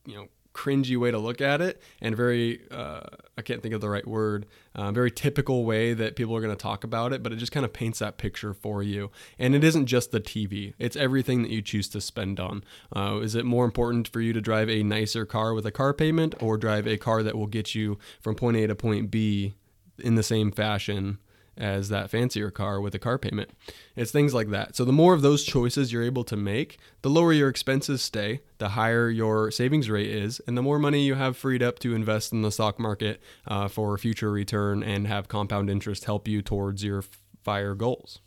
you 0.06 0.14
know 0.14 0.28
cringy 0.54 0.96
way 0.96 1.11
to 1.11 1.18
look 1.18 1.40
at 1.40 1.61
it 1.61 1.82
and 2.00 2.16
very 2.16 2.61
uh, 2.70 3.00
i 3.37 3.42
can't 3.42 3.61
think 3.61 3.75
of 3.75 3.80
the 3.80 3.88
right 3.88 4.06
word 4.06 4.46
uh, 4.76 4.92
very 4.92 5.11
typical 5.11 5.64
way 5.64 5.92
that 5.92 6.14
people 6.14 6.34
are 6.37 6.40
going 6.40 6.54
to 6.54 6.62
talk 6.62 6.84
about 6.84 7.12
it 7.12 7.25
but 7.25 7.32
it 7.32 7.37
just 7.37 7.50
kind 7.50 7.66
of 7.66 7.73
paints 7.73 7.99
that 7.99 8.18
picture 8.18 8.54
for 8.54 8.82
you. 8.82 9.11
And 9.37 9.54
it 9.54 9.64
isn't 9.64 9.87
just 9.87 10.12
the 10.12 10.20
tv 10.20 10.75
it's 10.78 10.96
everything 10.96 11.42
that 11.42 11.50
you 11.50 11.61
choose 11.61 11.88
to 11.88 12.00
spend 12.00 12.38
on. 12.38 12.62
Uh, 12.94 13.18
is 13.20 13.34
it 13.34 13.44
more 13.44 13.64
important 13.64 14.06
for 14.06 14.20
you 14.20 14.32
to 14.32 14.40
drive 14.40 14.70
a 14.70 14.84
nicer 14.84 15.26
car 15.26 15.54
with 15.54 15.66
a 15.66 15.73
car 15.73 15.92
payment 15.92 16.34
or 16.40 16.56
drive 16.56 16.87
a 16.87 16.96
car 16.96 17.25
that 17.25 17.37
will 17.37 17.49
get 17.49 17.75
you 17.75 17.99
from 18.20 18.37
point 18.37 18.56
a 18.56 18.66
to 18.68 18.76
point 18.76 19.11
b 19.11 19.54
in 19.99 20.14
the 20.14 20.23
same 20.23 20.52
fashion 20.52 21.18
as 21.56 21.88
that 21.88 22.11
fancier 22.11 22.50
car 22.50 22.80
with 22.80 22.94
a 22.94 22.99
car 22.99 23.18
payment. 23.18 23.50
It's 23.96 24.11
things 24.11 24.34
like 24.34 24.50
that. 24.50 24.76
So 24.76 24.84
the 24.84 24.92
more 24.92 25.14
of 25.14 25.23
those 25.23 25.44
choices 25.44 25.92
you're 25.92 26.02
able 26.02 26.25
to 26.25 26.37
make, 26.37 26.78
the 27.02 27.11
lower 27.11 27.32
your 27.32 27.49
expenses 27.49 28.02
stay, 28.02 28.40
the 28.58 28.70
higher 28.70 29.08
your 29.08 29.50
savings 29.50 29.88
rate 29.88 30.11
is, 30.11 30.40
and 30.46 30.56
the 30.56 30.62
more 30.62 30.78
money 30.78 31.04
you 31.04 31.14
have 31.14 31.37
freed 31.37 31.62
up 31.62 31.78
to 31.80 31.94
invest 31.94 32.32
in 32.32 32.42
the 32.42 32.52
stock 32.52 32.78
market 32.78 33.20
uh, 33.46 33.68
for 33.68 33.96
future 33.99 34.30
return 34.30 34.82
and 34.82 35.06
have 35.06 35.28
compound 35.28 35.70
interest 35.70 36.04
help 36.04 36.26
you 36.28 36.42
towards 36.42 36.82
your 36.82 37.04
fire 37.42 37.75
goals. 37.75 38.20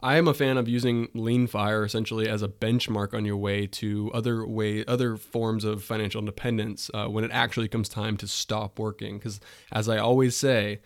I 0.00 0.16
am 0.16 0.28
a 0.28 0.34
fan 0.34 0.58
of 0.58 0.68
using 0.68 1.08
lean 1.14 1.46
fire 1.46 1.84
essentially 1.84 2.28
as 2.28 2.42
a 2.42 2.48
benchmark 2.48 3.14
on 3.14 3.24
your 3.24 3.38
way 3.38 3.66
to 3.66 4.10
other 4.12 4.46
way 4.46 4.84
other 4.84 5.16
forms 5.16 5.64
of 5.64 5.82
financial 5.82 6.18
independence 6.18 6.90
uh, 6.92 7.06
when 7.06 7.24
it 7.24 7.30
actually 7.32 7.68
comes 7.68 7.88
time 7.88 8.16
to 8.18 8.28
stop 8.28 8.78
working. 8.78 9.18
Because 9.18 9.40
as 9.72 9.88
I 9.88 9.96
always 9.96 10.36
say, 10.36 10.80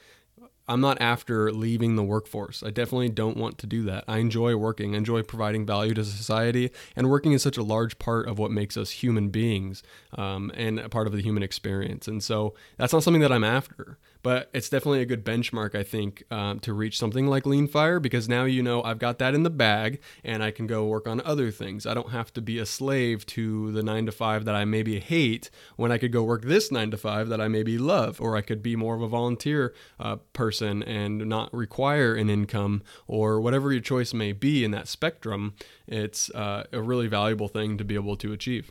I'm 0.71 0.81
not 0.81 1.01
after 1.01 1.51
leaving 1.51 1.97
the 1.97 2.05
workforce. 2.05 2.63
I 2.63 2.71
definitely 2.71 3.09
don't 3.09 3.37
want 3.37 3.59
to 3.59 3.67
do 3.67 3.83
that. 3.87 4.05
I 4.07 4.19
enjoy 4.19 4.55
working, 4.55 4.95
I 4.95 4.99
enjoy 4.99 5.23
providing 5.25 5.67
value 5.67 5.95
to 5.95 6.05
society, 6.05 6.71
and 6.95 7.11
working 7.11 7.33
is 7.33 7.43
such 7.43 7.57
a 7.57 7.63
large 7.65 7.99
part 7.99 8.29
of 8.29 8.39
what 8.39 8.53
makes 8.53 8.77
us 8.77 8.91
human 8.91 9.31
beings 9.31 9.83
um, 10.17 10.53
and 10.55 10.79
a 10.79 10.89
part 10.89 11.09
of 11.09 11.13
the 11.13 11.23
human 11.23 11.43
experience. 11.43 12.07
And 12.07 12.23
so 12.23 12.55
that's 12.77 12.93
not 12.93 13.03
something 13.03 13.21
that 13.21 13.33
I'm 13.33 13.43
after 13.43 13.99
but 14.23 14.51
it's 14.53 14.69
definitely 14.69 15.01
a 15.01 15.07
good 15.07 15.25
benchmark, 15.25 15.75
I 15.75 15.83
think, 15.83 16.25
um, 16.31 16.61
to 16.61 16.73
reach 16.73 16.99
something 16.99 17.27
like 17.27 17.47
Lean 17.47 17.67
Fire 17.67 17.99
because 17.99 18.29
now 18.29 18.45
you 18.45 18.63
know 18.63 18.83
I've 18.83 18.99
got 18.99 19.19
that 19.19 19.35
in 19.35 19.43
the 19.43 19.51
bag 19.51 20.01
and 20.23 20.43
I 20.43 20.51
can 20.51 20.67
go 20.67 20.85
work 20.85 21.09
on 21.09 21.21
other 21.23 21.51
things. 21.51 21.87
I 21.87 21.95
don't 21.95 22.11
have 22.11 22.33
to 22.35 22.43
be 22.43 22.59
a 22.59 22.67
slave 22.67 23.25
to 23.27 23.73
the 23.73 23.83
nine 23.83 24.07
to 24.07 24.13
five 24.13 24.45
that 24.45 24.55
I 24.55 24.65
maybe 24.65 25.01
hate 25.01 25.51
when 25.77 25.91
I 25.91 25.99
could 25.99 26.13
go 26.13 26.23
work 26.23 26.43
this 26.43 26.71
nine 26.71 26.91
to 26.91 26.97
five 26.97 27.29
that 27.29 27.41
I 27.41 27.49
maybe 27.49 27.79
love, 27.79 28.21
or 28.21 28.37
I 28.37 28.43
could 28.43 28.63
be 28.63 28.77
more 28.77 28.95
of 28.95 29.03
a 29.03 29.09
volunteer 29.09 29.75
uh, 29.99 30.17
person 30.33 30.83
and 30.83 31.27
not 31.27 31.53
require 31.55 32.15
an 32.15 32.29
income 32.29 32.83
or 33.07 33.41
whatever 33.41 33.73
your 33.73 33.81
choice 33.81 34.13
may 34.13 34.33
be 34.33 34.65
in 34.65 34.71
that 34.73 34.89
spectrum. 34.89 35.55
It's 35.87 36.31
uh, 36.31 36.65
a 36.73 36.83
really 36.83 37.07
valuable 37.07 37.49
thing 37.49 37.79
to 37.79 37.85
be 37.85 37.95
able 37.95 38.17
to 38.17 38.33
achieve. 38.33 38.71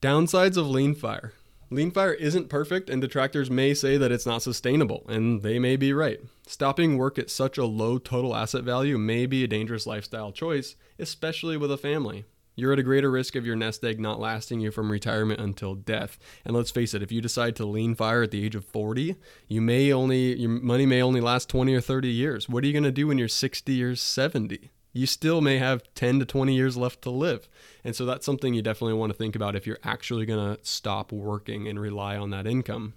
Downsides 0.00 0.56
of 0.56 0.68
Lean 0.68 0.94
Fire. 0.94 1.32
Lean 1.72 1.90
fire 1.90 2.12
isn't 2.12 2.50
perfect, 2.50 2.90
and 2.90 3.00
detractors 3.00 3.50
may 3.50 3.72
say 3.72 3.96
that 3.96 4.12
it's 4.12 4.26
not 4.26 4.42
sustainable, 4.42 5.06
and 5.08 5.42
they 5.42 5.58
may 5.58 5.74
be 5.74 5.94
right. 5.94 6.20
Stopping 6.46 6.98
work 6.98 7.18
at 7.18 7.30
such 7.30 7.56
a 7.56 7.64
low 7.64 7.96
total 7.96 8.36
asset 8.36 8.62
value 8.62 8.98
may 8.98 9.24
be 9.24 9.42
a 9.42 9.48
dangerous 9.48 9.86
lifestyle 9.86 10.32
choice, 10.32 10.76
especially 10.98 11.56
with 11.56 11.72
a 11.72 11.78
family. 11.78 12.26
You're 12.54 12.74
at 12.74 12.78
a 12.78 12.82
greater 12.82 13.10
risk 13.10 13.36
of 13.36 13.46
your 13.46 13.56
nest 13.56 13.82
egg 13.82 13.98
not 13.98 14.20
lasting 14.20 14.60
you 14.60 14.70
from 14.70 14.92
retirement 14.92 15.40
until 15.40 15.74
death. 15.74 16.18
And 16.44 16.54
let's 16.54 16.70
face 16.70 16.92
it, 16.92 17.02
if 17.02 17.10
you 17.10 17.22
decide 17.22 17.56
to 17.56 17.64
lean 17.64 17.94
fire 17.94 18.22
at 18.22 18.32
the 18.32 18.44
age 18.44 18.54
of 18.54 18.66
40, 18.66 19.16
you 19.48 19.62
may 19.62 19.90
only 19.90 20.38
your 20.38 20.50
money 20.50 20.84
may 20.84 21.00
only 21.00 21.22
last 21.22 21.48
20 21.48 21.74
or 21.74 21.80
30 21.80 22.08
years. 22.08 22.50
What 22.50 22.62
are 22.64 22.66
you 22.66 22.74
going 22.74 22.82
to 22.82 22.92
do 22.92 23.06
when 23.06 23.16
you're 23.16 23.28
60 23.28 23.82
or 23.82 23.96
70? 23.96 24.70
You 24.92 25.06
still 25.06 25.40
may 25.40 25.58
have 25.58 25.82
10 25.94 26.18
to 26.20 26.24
20 26.24 26.54
years 26.54 26.76
left 26.76 27.02
to 27.02 27.10
live. 27.10 27.48
And 27.84 27.96
so 27.96 28.04
that's 28.04 28.26
something 28.26 28.54
you 28.54 28.62
definitely 28.62 28.94
want 28.94 29.10
to 29.10 29.18
think 29.18 29.34
about 29.34 29.56
if 29.56 29.66
you're 29.66 29.78
actually 29.82 30.26
going 30.26 30.56
to 30.56 30.64
stop 30.64 31.12
working 31.12 31.66
and 31.66 31.80
rely 31.80 32.16
on 32.16 32.30
that 32.30 32.46
income. 32.46 32.94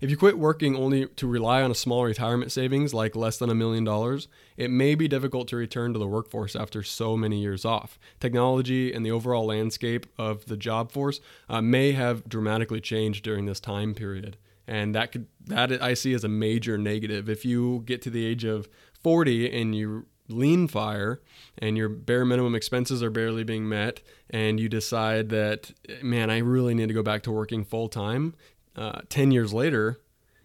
If 0.00 0.10
you 0.10 0.18
quit 0.18 0.38
working 0.38 0.76
only 0.76 1.06
to 1.06 1.26
rely 1.26 1.62
on 1.62 1.70
a 1.70 1.74
small 1.74 2.04
retirement 2.04 2.52
savings 2.52 2.92
like 2.92 3.16
less 3.16 3.38
than 3.38 3.48
a 3.48 3.54
million 3.54 3.84
dollars, 3.84 4.28
it 4.56 4.70
may 4.70 4.94
be 4.94 5.08
difficult 5.08 5.48
to 5.48 5.56
return 5.56 5.94
to 5.94 5.98
the 5.98 6.06
workforce 6.06 6.54
after 6.54 6.82
so 6.82 7.16
many 7.16 7.40
years 7.40 7.64
off. 7.64 7.98
Technology 8.20 8.92
and 8.92 9.06
the 9.06 9.10
overall 9.10 9.46
landscape 9.46 10.06
of 10.18 10.44
the 10.44 10.58
job 10.58 10.92
force 10.92 11.20
uh, 11.48 11.62
may 11.62 11.92
have 11.92 12.28
dramatically 12.28 12.82
changed 12.82 13.24
during 13.24 13.46
this 13.46 13.60
time 13.60 13.94
period. 13.94 14.36
And 14.66 14.94
that 14.94 15.10
could 15.12 15.26
that 15.46 15.82
I 15.82 15.94
see 15.94 16.12
as 16.12 16.24
a 16.24 16.28
major 16.28 16.76
negative. 16.76 17.28
If 17.28 17.44
you 17.44 17.82
get 17.86 18.02
to 18.02 18.10
the 18.10 18.26
age 18.26 18.44
of 18.44 18.68
40 19.02 19.58
and 19.58 19.74
you 19.74 20.06
lean 20.28 20.66
fire 20.66 21.20
and 21.58 21.76
your 21.76 21.88
bare 21.88 22.24
minimum 22.24 22.54
expenses 22.54 23.02
are 23.02 23.10
barely 23.10 23.44
being 23.44 23.68
met 23.68 24.00
and 24.30 24.58
you 24.58 24.70
decide 24.70 25.28
that 25.28 25.70
man 26.02 26.30
i 26.30 26.38
really 26.38 26.74
need 26.74 26.88
to 26.88 26.94
go 26.94 27.02
back 27.02 27.22
to 27.22 27.30
working 27.30 27.62
full 27.62 27.88
time 27.88 28.34
uh, 28.76 29.00
10 29.08 29.30
years 29.30 29.52
later, 29.52 30.00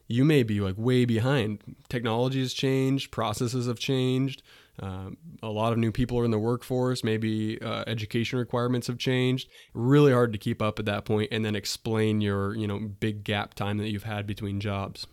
you 0.08 0.24
may 0.24 0.44
be 0.44 0.60
like 0.60 0.76
way 0.78 1.06
behind. 1.06 1.60
Technology 1.88 2.40
has 2.40 2.54
changed, 2.54 3.12
processes 3.12 3.68
have 3.68 3.80
changed. 3.80 4.42
Um, 4.82 5.18
a 5.44 5.50
lot 5.50 5.74
of 5.74 5.78
new 5.78 5.92
people 5.92 6.18
are 6.20 6.26
in 6.26 6.32
the 6.32 6.40
workforce. 6.40 7.04
Maybe 7.04 7.62
uh, 7.62 7.84
education 7.86 8.40
requirements 8.40 8.88
have 8.88 8.98
changed. 8.98 9.50
Really 9.74 10.14
hard 10.14 10.32
to 10.32 10.40
keep 10.40 10.62
up 10.62 10.80
at 10.80 10.86
that 10.86 11.04
point, 11.04 11.30
and 11.34 11.44
then 11.44 11.54
explain 11.54 12.22
your 12.22 12.56
you 12.56 12.66
know 12.66 12.80
big 12.80 13.26
gap 13.26 13.56
time 13.56 13.78
that 13.80 13.90
you've 13.90 14.04
had 14.04 14.26
between 14.26 14.62
jobs. 14.62 15.06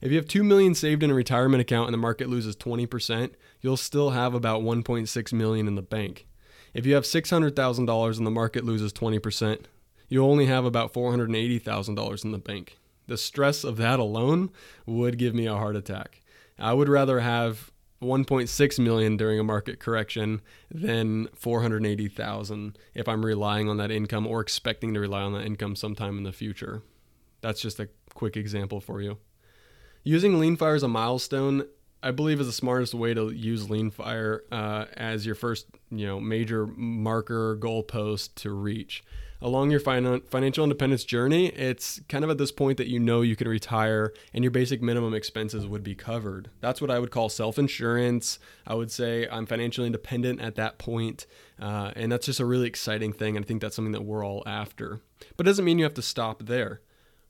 If 0.00 0.10
you 0.10 0.16
have 0.16 0.26
two 0.26 0.42
million 0.42 0.74
saved 0.74 1.02
in 1.02 1.10
a 1.10 1.14
retirement 1.14 1.60
account 1.60 1.88
and 1.88 1.94
the 1.94 1.98
market 1.98 2.28
loses 2.28 2.56
20%, 2.56 3.32
you'll 3.60 3.76
still 3.76 4.10
have 4.10 4.32
about 4.32 4.62
1.6 4.62 5.32
million 5.32 5.68
in 5.68 5.74
the 5.74 5.82
bank. 5.82 6.26
If 6.72 6.86
you 6.86 6.94
have 6.94 7.04
$600,000 7.04 8.18
and 8.18 8.26
the 8.26 8.30
market 8.30 8.64
loses 8.64 8.92
20%, 8.92 9.64
you 10.08 10.24
only 10.24 10.46
have 10.46 10.64
about 10.64 10.94
$480,000 10.94 12.24
in 12.24 12.32
the 12.32 12.38
bank. 12.38 12.78
The 13.06 13.18
stress 13.18 13.62
of 13.62 13.76
that 13.76 13.98
alone 13.98 14.50
would 14.86 15.18
give 15.18 15.34
me 15.34 15.46
a 15.46 15.56
heart 15.56 15.76
attack. 15.76 16.22
I 16.58 16.72
would 16.72 16.88
rather 16.88 17.20
have 17.20 17.70
1.6 18.00 18.78
million 18.78 19.16
during 19.16 19.38
a 19.38 19.44
market 19.44 19.80
correction 19.80 20.40
than 20.70 21.28
480,000 21.34 22.78
if 22.94 23.08
I'm 23.08 23.26
relying 23.26 23.68
on 23.68 23.76
that 23.76 23.90
income 23.90 24.26
or 24.26 24.40
expecting 24.40 24.94
to 24.94 25.00
rely 25.00 25.22
on 25.22 25.34
that 25.34 25.44
income 25.44 25.76
sometime 25.76 26.16
in 26.16 26.24
the 26.24 26.32
future. 26.32 26.82
That's 27.42 27.60
just 27.60 27.80
a 27.80 27.88
quick 28.14 28.36
example 28.36 28.80
for 28.80 29.02
you. 29.02 29.18
Using 30.02 30.34
Leanfire 30.34 30.76
as 30.76 30.82
a 30.82 30.88
milestone, 30.88 31.66
I 32.02 32.10
believe, 32.10 32.40
is 32.40 32.46
the 32.46 32.52
smartest 32.52 32.94
way 32.94 33.14
to 33.14 33.30
use 33.30 33.66
Leanfire 33.66 34.40
uh, 34.50 34.86
as 34.96 35.26
your 35.26 35.34
first, 35.34 35.66
you 35.90 36.06
know, 36.06 36.20
major 36.20 36.66
marker 36.66 37.56
goalpost 37.56 38.34
to 38.36 38.50
reach 38.50 39.04
along 39.42 39.70
your 39.70 39.80
fin- 39.80 40.20
financial 40.28 40.64
independence 40.64 41.04
journey, 41.04 41.46
it's 41.48 42.00
kind 42.08 42.24
of 42.24 42.30
at 42.30 42.38
this 42.38 42.52
point 42.52 42.78
that 42.78 42.88
you 42.88 42.98
know 42.98 43.22
you 43.22 43.36
can 43.36 43.48
retire 43.48 44.12
and 44.34 44.44
your 44.44 44.50
basic 44.50 44.82
minimum 44.82 45.14
expenses 45.14 45.66
would 45.66 45.82
be 45.82 45.94
covered. 45.94 46.50
That's 46.60 46.80
what 46.80 46.90
I 46.90 46.98
would 46.98 47.10
call 47.10 47.28
self 47.28 47.58
insurance. 47.58 48.38
I 48.66 48.74
would 48.74 48.90
say 48.90 49.26
I'm 49.30 49.46
financially 49.46 49.86
independent 49.86 50.40
at 50.40 50.56
that 50.56 50.78
point, 50.78 51.26
uh, 51.60 51.92
and 51.96 52.10
that's 52.12 52.26
just 52.26 52.40
a 52.40 52.44
really 52.44 52.66
exciting 52.66 53.12
thing. 53.12 53.36
And 53.36 53.44
I 53.44 53.48
think 53.48 53.60
that's 53.60 53.76
something 53.76 53.92
that 53.92 54.04
we're 54.04 54.24
all 54.24 54.42
after. 54.46 55.00
But 55.36 55.46
it 55.46 55.50
doesn't 55.50 55.64
mean 55.64 55.78
you 55.78 55.84
have 55.84 55.94
to 55.94 56.02
stop 56.02 56.44
there. 56.46 56.80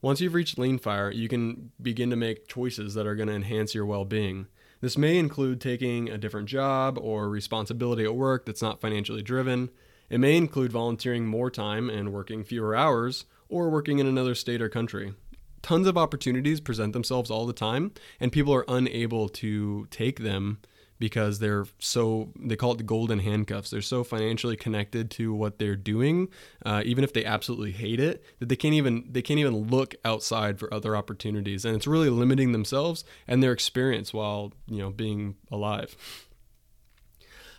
Once 0.03 0.21
you've 0.21 0.35
reached 0.35 0.59
lean 0.59 0.79
fire, 0.79 1.11
you 1.11 1.29
can 1.29 1.73
begin 1.81 2.09
to 2.09 2.17
make 2.17 2.49
choices 2.49 2.95
that 2.95 3.07
are 3.07 3.15
going 3.15 3.29
to 3.29 3.35
enhance 3.35 3.75
your 3.75 3.85
well 3.85 4.05
being. 4.05 4.47
This 4.81 4.97
may 4.97 5.19
include 5.19 5.61
taking 5.61 6.09
a 6.09 6.17
different 6.17 6.49
job 6.49 6.99
or 6.99 7.29
responsibility 7.29 8.05
at 8.05 8.15
work 8.15 8.47
that's 8.47 8.63
not 8.63 8.81
financially 8.81 9.23
driven. 9.23 9.69
It 10.09 10.19
may 10.19 10.39
include 10.39 10.73
volunteering 10.73 11.27
more 11.27 11.51
time 11.51 11.91
and 11.91 12.15
working 12.15 12.45
fewer 12.45 12.75
hours, 12.75 13.27
or 13.51 13.69
working 13.69 13.99
in 13.99 14.07
another 14.07 14.35
state 14.35 14.63
or 14.63 14.71
country. 14.71 15.13
Tons 15.61 15.87
of 15.87 15.99
opportunities 15.99 16.61
present 16.61 16.95
themselves 16.95 17.31
all 17.31 17.47
the 17.47 17.53
time, 17.53 17.93
and 18.19 18.33
people 18.33 18.55
are 18.55 18.65
unable 18.69 19.29
to 19.29 19.87
take 19.91 20.21
them 20.21 20.61
because 21.01 21.41
they're 21.41 21.65
so 21.81 22.31
they 22.39 22.55
call 22.55 22.73
it 22.73 22.79
the 22.79 22.85
golden 22.85 23.19
handcuffs 23.19 23.71
they're 23.71 23.83
so 23.83 24.05
financially 24.05 24.55
connected 24.55 25.11
to 25.11 25.35
what 25.35 25.59
they're 25.59 25.75
doing 25.75 26.29
uh, 26.65 26.83
even 26.85 27.03
if 27.03 27.13
they 27.13 27.25
absolutely 27.25 27.73
hate 27.73 27.99
it 27.99 28.23
that 28.39 28.49
they 28.49 28.55
can't 28.55 28.75
even 28.75 29.05
they 29.11 29.23
can't 29.23 29.41
even 29.41 29.69
look 29.69 29.97
outside 30.05 30.61
for 30.61 30.73
other 30.73 30.95
opportunities 30.95 31.65
and 31.65 31.75
it's 31.75 31.89
really 31.89 32.11
limiting 32.11 32.53
themselves 32.53 33.03
and 33.27 33.43
their 33.43 33.53
experience 33.53 34.15
while 34.15 34.53
you 34.69 34.79
know 34.79 34.91
being 34.91 35.35
alive 35.51 35.97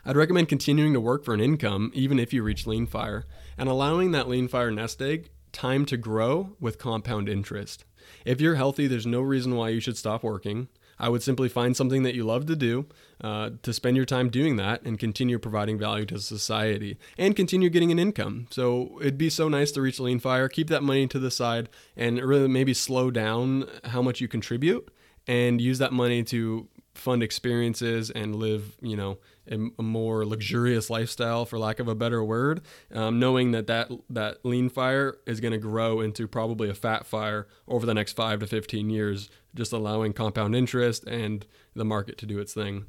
I'd 0.05 0.15
recommend 0.15 0.47
continuing 0.47 0.93
to 0.93 1.01
work 1.01 1.25
for 1.25 1.33
an 1.33 1.41
income 1.41 1.91
even 1.93 2.17
if 2.17 2.31
you 2.31 2.41
reach 2.43 2.65
lean 2.65 2.87
fire 2.87 3.25
and 3.57 3.67
allowing 3.67 4.11
that 4.11 4.29
lean 4.29 4.47
fire 4.47 4.71
nest 4.71 5.01
egg 5.01 5.29
time 5.51 5.85
to 5.85 5.97
grow 5.97 6.55
with 6.59 6.77
compound 6.77 7.27
interest. 7.27 7.85
If 8.25 8.41
you're 8.41 8.55
healthy, 8.55 8.87
there's 8.87 9.05
no 9.05 9.21
reason 9.21 9.55
why 9.55 9.69
you 9.69 9.79
should 9.79 9.97
stop 9.97 10.23
working. 10.23 10.67
I 11.01 11.09
would 11.09 11.23
simply 11.23 11.49
find 11.49 11.75
something 11.75 12.03
that 12.03 12.13
you 12.13 12.23
love 12.23 12.45
to 12.45 12.55
do, 12.55 12.85
uh, 13.21 13.49
to 13.63 13.73
spend 13.73 13.97
your 13.97 14.05
time 14.05 14.29
doing 14.29 14.55
that, 14.57 14.83
and 14.83 14.99
continue 14.99 15.39
providing 15.39 15.79
value 15.79 16.05
to 16.05 16.19
society 16.19 16.97
and 17.17 17.35
continue 17.35 17.69
getting 17.69 17.91
an 17.91 17.97
income. 17.97 18.45
So 18.51 18.99
it'd 19.01 19.17
be 19.17 19.31
so 19.31 19.49
nice 19.49 19.71
to 19.71 19.81
reach 19.81 19.99
lean 19.99 20.19
fire, 20.19 20.47
keep 20.47 20.69
that 20.69 20.83
money 20.83 21.07
to 21.07 21.17
the 21.17 21.31
side, 21.31 21.69
and 21.97 22.21
really 22.21 22.47
maybe 22.47 22.75
slow 22.75 23.09
down 23.09 23.67
how 23.85 24.03
much 24.03 24.21
you 24.21 24.27
contribute 24.27 24.89
and 25.27 25.59
use 25.59 25.79
that 25.79 25.91
money 25.91 26.23
to 26.25 26.67
fund 26.93 27.23
experiences 27.23 28.11
and 28.11 28.35
live, 28.35 28.77
you 28.79 28.95
know, 28.95 29.17
a, 29.49 29.81
more 29.81 30.25
luxurious 30.25 30.89
lifestyle, 30.89 31.45
for 31.45 31.57
lack 31.57 31.79
of 31.79 31.87
a 31.87 31.95
better 31.95 32.23
word, 32.23 32.61
um, 32.93 33.19
knowing 33.19 33.51
that 33.51 33.67
that 33.67 33.91
that 34.09 34.45
lean 34.45 34.69
fire 34.69 35.17
is 35.25 35.39
going 35.39 35.51
to 35.53 35.57
grow 35.57 36.01
into 36.01 36.27
probably 36.27 36.69
a 36.69 36.73
fat 36.73 37.05
fire 37.05 37.47
over 37.67 37.85
the 37.85 37.93
next 37.93 38.13
five 38.13 38.39
to 38.39 38.47
fifteen 38.47 38.89
years, 38.89 39.29
just 39.55 39.73
allowing 39.73 40.13
compound 40.13 40.55
interest 40.55 41.05
and 41.05 41.45
the 41.75 41.85
market 41.85 42.17
to 42.19 42.25
do 42.25 42.39
its 42.39 42.53
thing. 42.53 42.85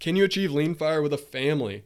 Can 0.00 0.16
you 0.16 0.24
achieve 0.24 0.52
lean 0.52 0.74
fire 0.74 1.00
with 1.00 1.12
a 1.12 1.18
family? 1.18 1.84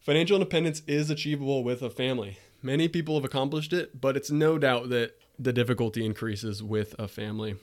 Financial 0.00 0.36
independence 0.36 0.82
is 0.86 1.08
achievable 1.08 1.64
with 1.64 1.80
a 1.80 1.88
family. 1.88 2.38
Many 2.62 2.88
people 2.88 3.14
have 3.14 3.24
accomplished 3.24 3.72
it, 3.72 4.00
but 4.00 4.16
it's 4.16 4.30
no 4.30 4.58
doubt 4.58 4.88
that 4.90 5.16
the 5.38 5.52
difficulty 5.52 6.04
increases 6.04 6.62
with 6.62 6.94
a 6.98 7.08
family. 7.08 7.56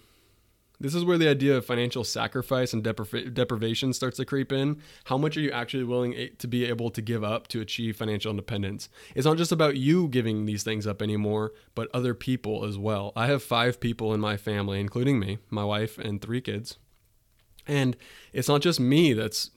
This 0.82 0.96
is 0.96 1.06
where 1.06 1.18
the 1.18 1.30
idea 1.30 1.56
of 1.56 1.66
financial 1.66 2.04
sacrifice 2.04 2.74
and 2.74 2.84
depriv- 2.84 3.34
deprivation 3.34 3.94
starts 3.94 4.18
to 4.18 4.26
creep 4.26 4.52
in. 4.52 4.82
How 5.06 5.18
much 5.18 5.38
are 5.38 5.42
you 5.42 5.52
actually 5.52 5.84
willing 5.84 6.30
to 6.38 6.48
be 6.48 6.66
able 6.66 6.90
to 6.90 7.02
give 7.02 7.24
up 7.24 7.48
to 7.50 7.62
achieve 7.62 7.98
financial 7.98 8.32
independence? 8.32 8.90
It's 9.16 9.26
not 9.26 9.38
just 9.38 9.52
about 9.52 9.78
you 9.78 10.08
giving 10.08 10.46
these 10.46 10.64
things 10.64 10.88
up 10.88 11.02
anymore, 11.02 11.54
but 11.76 11.90
other 11.94 12.16
people 12.16 12.66
as 12.66 12.78
well. 12.78 13.14
I 13.16 13.28
have 13.28 13.44
five 13.44 13.80
people 13.80 14.14
in 14.14 14.20
my 14.20 14.38
family, 14.38 14.80
including 14.80 15.20
me, 15.20 15.38
my 15.52 15.64
wife, 15.64 16.00
and 16.00 16.20
three 16.20 16.42
kids. 16.42 16.78
And 17.68 17.96
it's 18.34 18.48
not 18.48 18.62
just 18.62 18.80
me 18.80 19.14
that's 19.14 19.52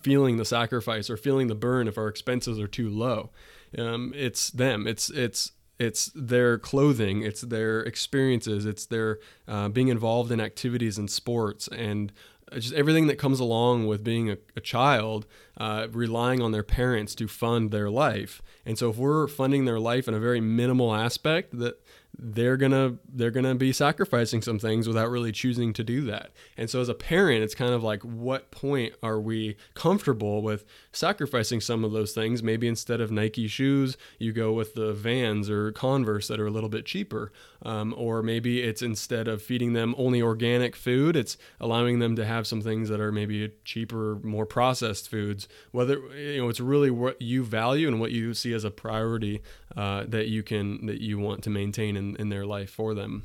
feeling 0.00 0.36
the 0.36 0.44
sacrifice 0.44 1.10
or 1.10 1.16
feeling 1.16 1.48
the 1.48 1.54
burn 1.54 1.88
if 1.88 1.98
our 1.98 2.08
expenses 2.08 2.58
are 2.58 2.68
too 2.68 2.88
low. 2.88 3.30
Um, 3.76 4.12
it's 4.14 4.50
them. 4.50 4.86
It's 4.86 5.10
it's 5.10 5.52
it's 5.78 6.10
their 6.14 6.58
clothing, 6.58 7.22
it's 7.22 7.40
their 7.42 7.80
experiences, 7.80 8.66
it's 8.66 8.86
their 8.86 9.18
uh, 9.48 9.68
being 9.68 9.88
involved 9.88 10.30
in 10.30 10.40
activities 10.40 10.98
and 10.98 11.10
sports, 11.10 11.68
and 11.68 12.12
just 12.52 12.74
everything 12.74 13.06
that 13.06 13.16
comes 13.16 13.40
along 13.40 13.86
with 13.86 14.04
being 14.04 14.30
a, 14.30 14.36
a 14.56 14.60
child, 14.60 15.26
uh, 15.56 15.88
relying 15.90 16.40
on 16.40 16.52
their 16.52 16.62
parents 16.62 17.14
to 17.16 17.28
fund 17.28 17.70
their 17.70 17.90
life. 17.90 18.42
And 18.64 18.78
so, 18.78 18.90
if 18.90 18.96
we're 18.96 19.26
funding 19.28 19.64
their 19.64 19.80
life 19.80 20.08
in 20.08 20.14
a 20.14 20.20
very 20.20 20.40
minimal 20.40 20.94
aspect, 20.94 21.58
that 21.58 21.78
they're 22.18 22.56
gonna 22.56 22.98
they're 23.08 23.30
gonna 23.30 23.54
be 23.54 23.72
sacrificing 23.72 24.42
some 24.42 24.58
things 24.58 24.86
without 24.86 25.10
really 25.10 25.32
choosing 25.32 25.72
to 25.72 25.82
do 25.82 26.02
that. 26.02 26.30
And 26.56 26.68
so 26.68 26.80
as 26.80 26.88
a 26.88 26.94
parent 26.94 27.42
it's 27.42 27.54
kind 27.54 27.72
of 27.72 27.82
like 27.82 28.02
what 28.02 28.50
point 28.50 28.94
are 29.02 29.18
we 29.18 29.56
comfortable 29.74 30.42
with 30.42 30.64
sacrificing 30.92 31.60
some 31.60 31.84
of 31.84 31.92
those 31.92 32.12
things? 32.12 32.42
Maybe 32.42 32.68
instead 32.68 33.00
of 33.00 33.10
nike 33.10 33.48
shoes 33.48 33.96
you 34.18 34.32
go 34.32 34.52
with 34.52 34.74
the 34.74 34.92
vans 34.92 35.48
or 35.48 35.72
converse 35.72 36.28
that 36.28 36.38
are 36.38 36.46
a 36.46 36.50
little 36.50 36.68
bit 36.68 36.84
cheaper. 36.84 37.32
Um, 37.64 37.94
or 37.96 38.22
maybe 38.22 38.60
it's 38.60 38.82
instead 38.82 39.28
of 39.28 39.40
feeding 39.40 39.72
them 39.72 39.94
only 39.96 40.20
organic 40.20 40.74
food 40.74 41.14
it's 41.14 41.36
allowing 41.60 42.00
them 42.00 42.16
to 42.16 42.24
have 42.24 42.44
some 42.46 42.60
things 42.60 42.88
that 42.88 43.00
are 43.00 43.12
maybe 43.12 43.52
cheaper 43.64 44.18
more 44.24 44.46
processed 44.46 45.08
foods 45.08 45.41
whether 45.70 45.98
you 46.16 46.42
know 46.42 46.48
it's 46.48 46.60
really 46.60 46.90
what 46.90 47.20
you 47.20 47.44
value 47.44 47.88
and 47.88 48.00
what 48.00 48.12
you 48.12 48.34
see 48.34 48.52
as 48.52 48.64
a 48.64 48.70
priority 48.70 49.42
uh, 49.76 50.04
that 50.08 50.28
you 50.28 50.42
can 50.42 50.86
that 50.86 51.00
you 51.00 51.18
want 51.18 51.42
to 51.44 51.50
maintain 51.50 51.96
in, 51.96 52.16
in 52.16 52.28
their 52.28 52.46
life 52.46 52.70
for 52.70 52.94
them. 52.94 53.24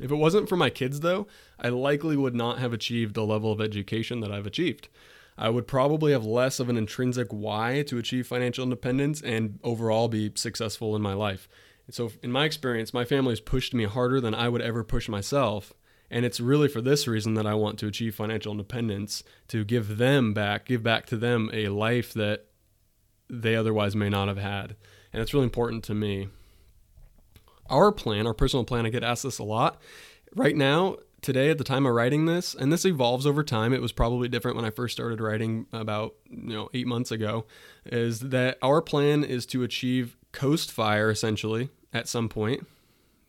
If 0.00 0.12
it 0.12 0.16
wasn't 0.16 0.48
for 0.48 0.56
my 0.56 0.70
kids, 0.70 1.00
though, 1.00 1.26
I 1.58 1.70
likely 1.70 2.16
would 2.16 2.34
not 2.34 2.58
have 2.58 2.72
achieved 2.72 3.14
the 3.14 3.26
level 3.26 3.50
of 3.50 3.60
education 3.60 4.20
that 4.20 4.30
I've 4.30 4.46
achieved. 4.46 4.88
I 5.36 5.50
would 5.50 5.66
probably 5.66 6.12
have 6.12 6.24
less 6.24 6.58
of 6.58 6.68
an 6.68 6.76
intrinsic 6.76 7.28
why 7.30 7.82
to 7.86 7.98
achieve 7.98 8.26
financial 8.26 8.64
independence 8.64 9.20
and 9.20 9.58
overall 9.62 10.08
be 10.08 10.32
successful 10.34 10.96
in 10.96 11.02
my 11.02 11.14
life. 11.14 11.48
And 11.86 11.94
so, 11.94 12.10
in 12.22 12.32
my 12.32 12.44
experience, 12.44 12.92
my 12.92 13.04
family 13.04 13.32
has 13.32 13.40
pushed 13.40 13.72
me 13.72 13.84
harder 13.84 14.20
than 14.20 14.34
I 14.34 14.48
would 14.48 14.60
ever 14.60 14.84
push 14.84 15.08
myself. 15.08 15.72
And 16.10 16.24
it's 16.24 16.40
really 16.40 16.68
for 16.68 16.80
this 16.80 17.06
reason 17.06 17.34
that 17.34 17.46
I 17.46 17.54
want 17.54 17.78
to 17.80 17.86
achieve 17.86 18.14
financial 18.14 18.52
independence 18.52 19.22
to 19.48 19.64
give 19.64 19.98
them 19.98 20.32
back, 20.32 20.64
give 20.64 20.82
back 20.82 21.06
to 21.06 21.16
them 21.16 21.50
a 21.52 21.68
life 21.68 22.14
that 22.14 22.46
they 23.28 23.54
otherwise 23.54 23.94
may 23.94 24.08
not 24.08 24.28
have 24.28 24.38
had. 24.38 24.76
And 25.12 25.22
it's 25.22 25.34
really 25.34 25.44
important 25.44 25.84
to 25.84 25.94
me. 25.94 26.28
Our 27.68 27.92
plan, 27.92 28.26
our 28.26 28.34
personal 28.34 28.64
plan, 28.64 28.86
I 28.86 28.88
get 28.88 29.04
asked 29.04 29.24
this 29.24 29.38
a 29.38 29.44
lot. 29.44 29.80
Right 30.34 30.56
now, 30.56 30.96
today 31.20 31.50
at 31.50 31.58
the 31.58 31.64
time 31.64 31.86
of 31.86 31.94
writing 31.94 32.26
this, 32.26 32.54
and 32.54 32.72
this 32.72 32.84
evolves 32.84 33.26
over 33.26 33.42
time. 33.42 33.72
It 33.72 33.82
was 33.82 33.92
probably 33.92 34.28
different 34.28 34.56
when 34.56 34.64
I 34.64 34.70
first 34.70 34.96
started 34.96 35.20
writing 35.20 35.66
about 35.72 36.14
you 36.30 36.54
know 36.54 36.68
eight 36.74 36.86
months 36.86 37.10
ago. 37.10 37.46
Is 37.84 38.20
that 38.20 38.58
our 38.62 38.80
plan 38.80 39.24
is 39.24 39.46
to 39.46 39.62
achieve 39.62 40.16
coast 40.32 40.70
fire 40.70 41.10
essentially 41.10 41.70
at 41.92 42.08
some 42.08 42.28
point. 42.28 42.66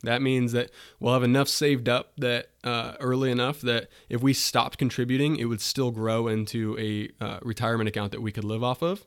That 0.02 0.22
means 0.22 0.52
that 0.52 0.70
we'll 0.98 1.12
have 1.12 1.22
enough 1.22 1.48
saved 1.48 1.88
up 1.88 2.12
that 2.16 2.50
uh, 2.64 2.94
early 3.00 3.30
enough 3.30 3.60
that 3.60 3.88
if 4.08 4.22
we 4.22 4.32
stopped 4.32 4.78
contributing, 4.78 5.36
it 5.36 5.44
would 5.44 5.60
still 5.60 5.90
grow 5.90 6.26
into 6.26 6.76
a 6.78 7.10
uh, 7.22 7.38
retirement 7.42 7.88
account 7.88 8.12
that 8.12 8.22
we 8.22 8.32
could 8.32 8.44
live 8.44 8.64
off 8.64 8.82
of. 8.82 9.04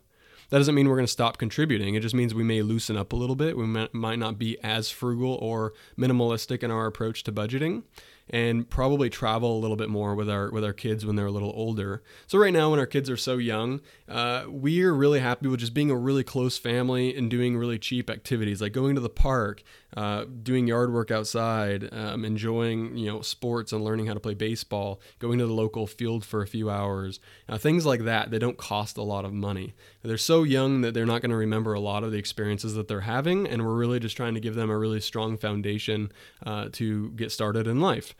That 0.49 0.59
doesn't 0.59 0.75
mean 0.75 0.87
we're 0.87 0.97
going 0.97 1.07
to 1.07 1.11
stop 1.11 1.37
contributing. 1.39 1.95
It 1.95 2.01
just 2.01 2.13
means 2.13 2.35
we 2.35 2.43
may 2.43 2.61
loosen 2.61 2.95
up 2.95 3.11
a 3.11 3.15
little 3.15 3.35
bit. 3.35 3.57
We 3.57 3.65
might 3.65 4.19
not 4.19 4.37
be 4.37 4.59
as 4.61 4.91
frugal 4.91 5.33
or 5.41 5.73
minimalistic 5.97 6.61
in 6.61 6.69
our 6.69 6.85
approach 6.85 7.23
to 7.23 7.31
budgeting 7.31 7.83
and 8.29 8.69
probably 8.69 9.09
travel 9.09 9.57
a 9.57 9.59
little 9.59 9.75
bit 9.75 9.89
more 9.89 10.15
with 10.15 10.29
our 10.29 10.49
with 10.49 10.63
our 10.63 10.73
kids 10.73 11.05
when 11.05 11.15
they're 11.15 11.25
a 11.25 11.31
little 11.31 11.51
older. 11.55 12.03
So 12.27 12.37
right 12.37 12.53
now, 12.53 12.71
when 12.71 12.79
our 12.79 12.85
kids 12.85 13.09
are 13.09 13.17
so 13.17 13.37
young, 13.37 13.81
uh, 14.07 14.45
we're 14.47 14.93
really 14.93 15.19
happy 15.19 15.47
with 15.47 15.59
just 15.59 15.73
being 15.73 15.91
a 15.91 15.95
really 15.95 16.23
close 16.23 16.57
family 16.57 17.15
and 17.15 17.29
doing 17.29 17.57
really 17.57 17.77
cheap 17.77 18.09
activities 18.09 18.61
like 18.61 18.71
going 18.71 18.95
to 18.95 19.01
the 19.01 19.09
park, 19.09 19.63
uh, 19.97 20.25
doing 20.41 20.67
yard 20.67 20.93
work 20.93 21.11
outside, 21.11 21.89
um, 21.91 22.23
enjoying 22.23 22.95
you 22.97 23.07
know 23.07 23.21
sports 23.21 23.73
and 23.73 23.83
learning 23.83 24.07
how 24.07 24.13
to 24.13 24.19
play 24.19 24.33
baseball, 24.33 25.01
going 25.19 25.37
to 25.39 25.45
the 25.45 25.53
local 25.53 25.85
field 25.85 26.23
for 26.23 26.41
a 26.41 26.47
few 26.47 26.69
hours, 26.69 27.19
uh, 27.49 27.57
things 27.57 27.85
like 27.85 28.03
that. 28.03 28.31
They 28.31 28.39
don't 28.39 28.57
cost 28.57 28.97
a 28.97 29.03
lot 29.03 29.25
of 29.25 29.33
money. 29.33 29.73
They're 30.01 30.17
so 30.17 30.43
young 30.43 30.81
that 30.81 30.93
they're 30.93 31.05
not 31.05 31.21
going 31.21 31.31
to 31.31 31.37
remember 31.37 31.73
a 31.73 31.79
lot 31.79 32.03
of 32.03 32.11
the 32.11 32.17
experiences 32.17 32.73
that 32.75 32.87
they're 32.87 33.01
having, 33.01 33.47
and 33.47 33.65
we're 33.65 33.75
really 33.75 33.99
just 33.99 34.17
trying 34.17 34.33
to 34.33 34.39
give 34.39 34.55
them 34.55 34.69
a 34.69 34.77
really 34.77 35.01
strong 35.01 35.37
foundation 35.37 36.11
uh, 36.45 36.69
to 36.73 37.11
get 37.11 37.31
started 37.31 37.67
in 37.67 37.81
life 37.81 38.13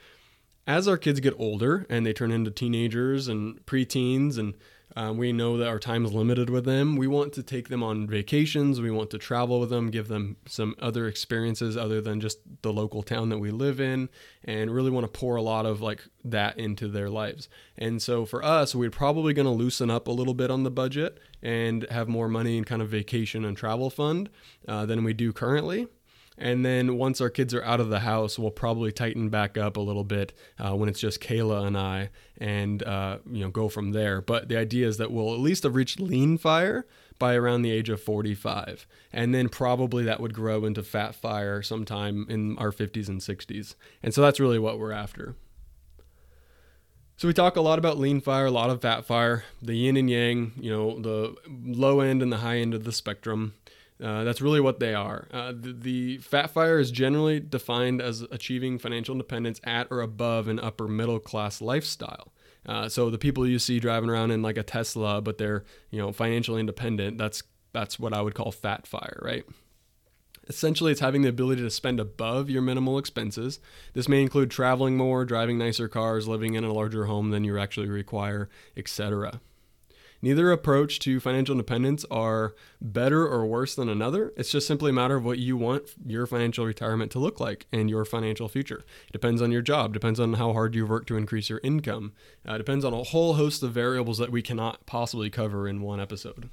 as 0.66 0.88
our 0.88 0.98
kids 0.98 1.20
get 1.20 1.34
older 1.38 1.86
and 1.90 2.06
they 2.06 2.14
turn 2.14 2.32
into 2.32 2.52
teenagers 2.52 3.28
and 3.28 3.66
preteens, 3.66 4.38
and 4.38 4.54
um, 4.96 5.18
we 5.18 5.34
know 5.34 5.58
that 5.58 5.68
our 5.68 5.80
time 5.80 6.06
is 6.06 6.14
limited 6.14 6.50
with 6.50 6.66
them, 6.66 6.96
we 6.96 7.08
want 7.08 7.34
to 7.34 7.44
take 7.44 7.70
them 7.70 7.82
on 7.82 8.06
vacations. 8.06 8.80
We 8.80 8.92
want 8.92 9.10
to 9.12 9.18
travel 9.18 9.60
with 9.60 9.72
them, 9.72 9.90
give 9.90 10.08
them 10.08 10.38
some 10.48 10.76
other 10.80 11.08
experiences 11.08 11.76
other 11.76 12.00
than 12.00 12.22
just 12.22 12.40
the 12.62 12.72
local 12.72 13.02
town 13.02 13.30
that 13.30 13.40
we 13.40 13.50
live 13.50 13.80
in, 13.80 14.10
and 14.44 14.70
really 14.70 14.92
want 14.92 15.06
to 15.06 15.20
pour 15.20 15.36
a 15.36 15.42
lot 15.42 15.66
of 15.66 15.82
like 15.82 16.04
that 16.24 16.60
into 16.60 16.88
their 16.88 17.10
lives. 17.10 17.50
And 17.78 18.02
so 18.02 18.26
for 18.26 18.44
us, 18.44 18.76
we're 18.76 18.92
probably 18.92 19.34
going 19.34 19.48
to 19.48 19.52
loosen 19.52 19.90
up 19.90 20.08
a 20.08 20.12
little 20.12 20.36
bit 20.36 20.52
on 20.52 20.64
the 20.64 20.72
budget 20.72 21.18
and 21.42 21.88
have 21.90 22.08
more 22.08 22.30
money 22.30 22.58
in 22.58 22.64
kind 22.64 22.82
of 22.82 22.90
vacation 22.90 23.46
and 23.46 23.58
travel 23.58 23.90
fund 23.90 24.30
uh, 24.68 24.86
than 24.86 25.04
we 25.04 25.14
do 25.14 25.34
currently. 25.34 25.88
And 26.38 26.66
then 26.66 26.98
once 26.98 27.22
our 27.22 27.30
kids 27.30 27.54
are 27.54 27.64
out 27.64 27.80
of 27.80 27.90
the 27.90 28.00
house, 28.00 28.40
we'll 28.40 28.52
probably 28.52 28.92
tighten 28.92 29.30
back 29.30 29.58
up 29.58 29.78
a 29.78 29.82
little 29.82 30.04
bit 30.04 30.34
uh, 30.60 30.74
when 30.76 30.90
it's 30.90 31.00
just 31.00 31.22
Kayla 31.22 31.66
and 31.68 31.78
I, 31.78 32.10
and 32.38 32.82
uh, 32.84 33.20
you 33.30 33.42
know 33.42 33.50
go 33.50 33.70
from 33.70 33.92
there. 33.92 34.22
But 34.22 34.50
the 34.50 34.58
idea 34.58 34.88
is 34.88 34.98
that 34.98 35.12
we'll 35.12 35.34
at 35.34 35.40
least 35.40 35.64
have 35.64 35.76
reached 35.76 36.00
lean 36.00 36.38
fire 36.38 36.88
by 37.20 37.36
around 37.36 37.62
the 37.62 37.72
age 37.72 37.90
of 37.90 38.02
45, 38.02 38.88
and 39.12 39.34
then 39.34 39.48
probably 39.48 40.04
that 40.06 40.20
would 40.20 40.34
grow 40.34 40.66
into 40.66 40.84
fat 40.84 41.14
fire 41.16 41.62
sometime 41.62 42.26
in 42.30 42.58
our 42.58 42.72
50s 42.72 43.08
and 43.08 43.22
60s. 43.22 43.76
And 44.02 44.14
so 44.14 44.22
that's 44.22 44.40
really 44.40 44.60
what 44.60 44.80
we're 44.80 44.92
after. 44.92 45.36
So 47.16 47.28
we 47.28 47.34
talk 47.34 47.56
a 47.56 47.62
lot 47.62 47.80
about 47.80 47.98
lean 47.98 48.20
fire, 48.20 48.48
a 48.48 48.52
lot 48.52 48.70
of 48.70 48.82
fat 48.82 49.06
fire, 49.06 49.46
the 49.62 49.76
yin 49.76 49.96
and 49.96 50.10
yang, 50.10 50.52
you 50.60 50.72
know, 50.72 51.00
the 51.00 51.36
low 51.48 52.00
end 52.00 52.22
and 52.22 52.32
the 52.32 52.38
high 52.38 52.58
end 52.58 52.74
of 52.74 52.84
the 52.84 52.92
spectrum. 52.92 53.54
Uh, 54.02 54.24
that's 54.24 54.42
really 54.42 54.60
what 54.60 54.80
they 54.80 54.94
are. 54.94 55.28
Uh, 55.32 55.54
the, 55.56 55.74
the, 55.74 56.18
fat 56.18 56.50
fire 56.50 56.80
is 56.80 56.92
generally 56.92 57.40
defined 57.40 58.02
as 58.02 58.22
achieving 58.32 58.80
financial 58.80 59.14
independence 59.14 59.62
at 59.64 59.88
or 59.92 60.02
above 60.02 60.48
an 60.48 60.60
upper 60.60 60.88
middle 60.88 61.20
class 61.20 61.62
lifestyle. 61.62 62.34
Uh, 62.66 62.90
so 62.90 63.10
the 63.10 63.18
people 63.18 63.46
you 63.48 63.60
see 63.60 63.80
driving 63.80 64.10
around 64.10 64.32
in 64.32 64.42
like 64.42 64.58
a 64.58 64.64
Tesla, 64.64 65.22
but 65.22 65.38
they're 65.38 65.64
you 65.92 66.00
know 66.00 66.12
financially 66.12 66.60
independent. 66.60 67.18
That's 67.18 67.44
that's 67.72 68.00
what 68.00 68.14
I 68.14 68.22
would 68.22 68.36
call 68.36 68.52
fat 68.52 68.88
fire, 68.88 69.20
right? 69.22 69.44
Essentially, 70.48 70.92
it's 70.92 71.02
having 71.02 71.22
the 71.22 71.30
ability 71.30 71.62
to 71.62 71.70
spend 71.70 72.00
above 72.00 72.50
your 72.50 72.62
minimal 72.62 72.98
expenses. 72.98 73.60
This 73.94 74.10
may 74.10 74.22
include 74.22 74.52
traveling 74.52 74.98
more, 74.98 75.24
driving 75.24 75.58
nicer 75.58 75.88
cars, 75.88 76.28
living 76.28 76.56
in 76.56 76.66
a 76.66 76.74
larger 76.74 77.06
home 77.06 77.30
than 77.30 77.46
you 77.46 77.58
actually 77.58 77.88
require, 77.88 78.50
etc. 78.76 79.40
Neither 80.24 80.54
approach 80.54 81.00
to 81.00 81.20
financial 81.20 81.52
independence 81.52 82.06
are 82.10 82.56
better 82.80 83.28
or 83.28 83.46
worse 83.46 83.76
than 83.76 83.90
another. 83.90 84.32
It's 84.38 84.54
just 84.54 84.66
simply 84.66 84.92
a 84.92 84.94
matter 84.94 85.18
of 85.18 85.26
what 85.26 85.38
you 85.38 85.58
want 85.58 85.84
your 86.06 86.26
financial 86.26 86.66
retirement 86.66 87.12
to 87.12 87.20
look 87.20 87.42
like 87.42 87.66
and 87.74 87.90
your 87.90 88.06
financial 88.06 88.48
future. 88.48 88.86
It 89.08 89.12
depends 89.12 89.42
on 89.42 89.52
your 89.52 89.62
job, 89.62 89.94
depends 89.94 90.22
on 90.22 90.36
how 90.36 90.54
hard 90.54 90.76
you 90.76 90.86
work 90.86 91.08
to 91.08 91.18
increase 91.18 91.50
your 91.50 91.60
income, 91.62 92.14
uh, 92.48 92.58
depends 92.58 92.86
on 92.86 92.94
a 92.94 93.04
whole 93.04 93.34
host 93.34 93.64
of 93.64 93.74
variables 93.74 94.18
that 94.18 94.32
we 94.32 94.42
cannot 94.42 94.86
possibly 94.86 95.30
cover 95.30 95.68
in 95.68 95.82
one 95.82 96.00
episode. 96.00 96.50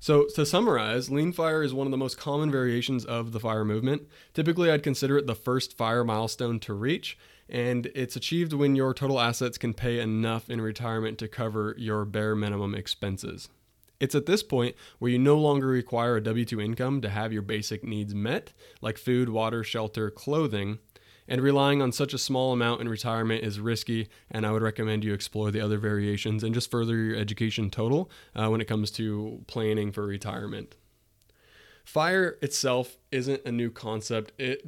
So, 0.00 0.26
to 0.34 0.46
summarize, 0.46 1.10
lean 1.10 1.32
fire 1.32 1.62
is 1.62 1.74
one 1.74 1.86
of 1.86 1.90
the 1.90 1.98
most 1.98 2.16
common 2.16 2.50
variations 2.50 3.04
of 3.04 3.32
the 3.32 3.40
fire 3.40 3.66
movement. 3.66 4.08
Typically, 4.32 4.70
I'd 4.70 4.82
consider 4.82 5.18
it 5.18 5.26
the 5.26 5.34
first 5.34 5.76
fire 5.76 6.04
milestone 6.04 6.58
to 6.60 6.72
reach, 6.72 7.18
and 7.48 7.86
it's 7.94 8.16
achieved 8.16 8.52
when 8.52 8.76
your 8.76 8.94
total 8.94 9.20
assets 9.20 9.58
can 9.58 9.74
pay 9.74 10.00
enough 10.00 10.50
in 10.50 10.60
retirement 10.60 11.18
to 11.18 11.28
cover 11.28 11.74
your 11.78 12.04
bare 12.04 12.34
minimum 12.34 12.74
expenses. 12.74 13.48
It's 13.98 14.14
at 14.14 14.26
this 14.26 14.42
point 14.42 14.76
where 14.98 15.10
you 15.10 15.18
no 15.18 15.38
longer 15.38 15.66
require 15.66 16.16
a 16.16 16.22
W 16.22 16.44
2 16.44 16.60
income 16.60 17.00
to 17.00 17.08
have 17.08 17.32
your 17.32 17.42
basic 17.42 17.82
needs 17.82 18.14
met, 18.14 18.52
like 18.80 18.98
food, 18.98 19.28
water, 19.28 19.64
shelter, 19.64 20.10
clothing, 20.10 20.78
and 21.28 21.40
relying 21.40 21.82
on 21.82 21.92
such 21.92 22.14
a 22.14 22.18
small 22.18 22.52
amount 22.52 22.80
in 22.80 22.88
retirement 22.88 23.42
is 23.42 23.58
risky, 23.58 24.08
and 24.30 24.46
I 24.46 24.52
would 24.52 24.62
recommend 24.62 25.04
you 25.04 25.12
explore 25.12 25.50
the 25.50 25.60
other 25.60 25.78
variations 25.78 26.44
and 26.44 26.54
just 26.54 26.70
further 26.70 26.94
your 26.96 27.16
education 27.16 27.70
total 27.70 28.10
uh, 28.34 28.48
when 28.48 28.60
it 28.60 28.68
comes 28.68 28.90
to 28.92 29.42
planning 29.46 29.92
for 29.92 30.06
retirement. 30.06 30.76
Fire 31.84 32.36
itself 32.42 32.98
isn't 33.10 33.44
a 33.44 33.52
new 33.52 33.70
concept. 33.70 34.32
It 34.38 34.66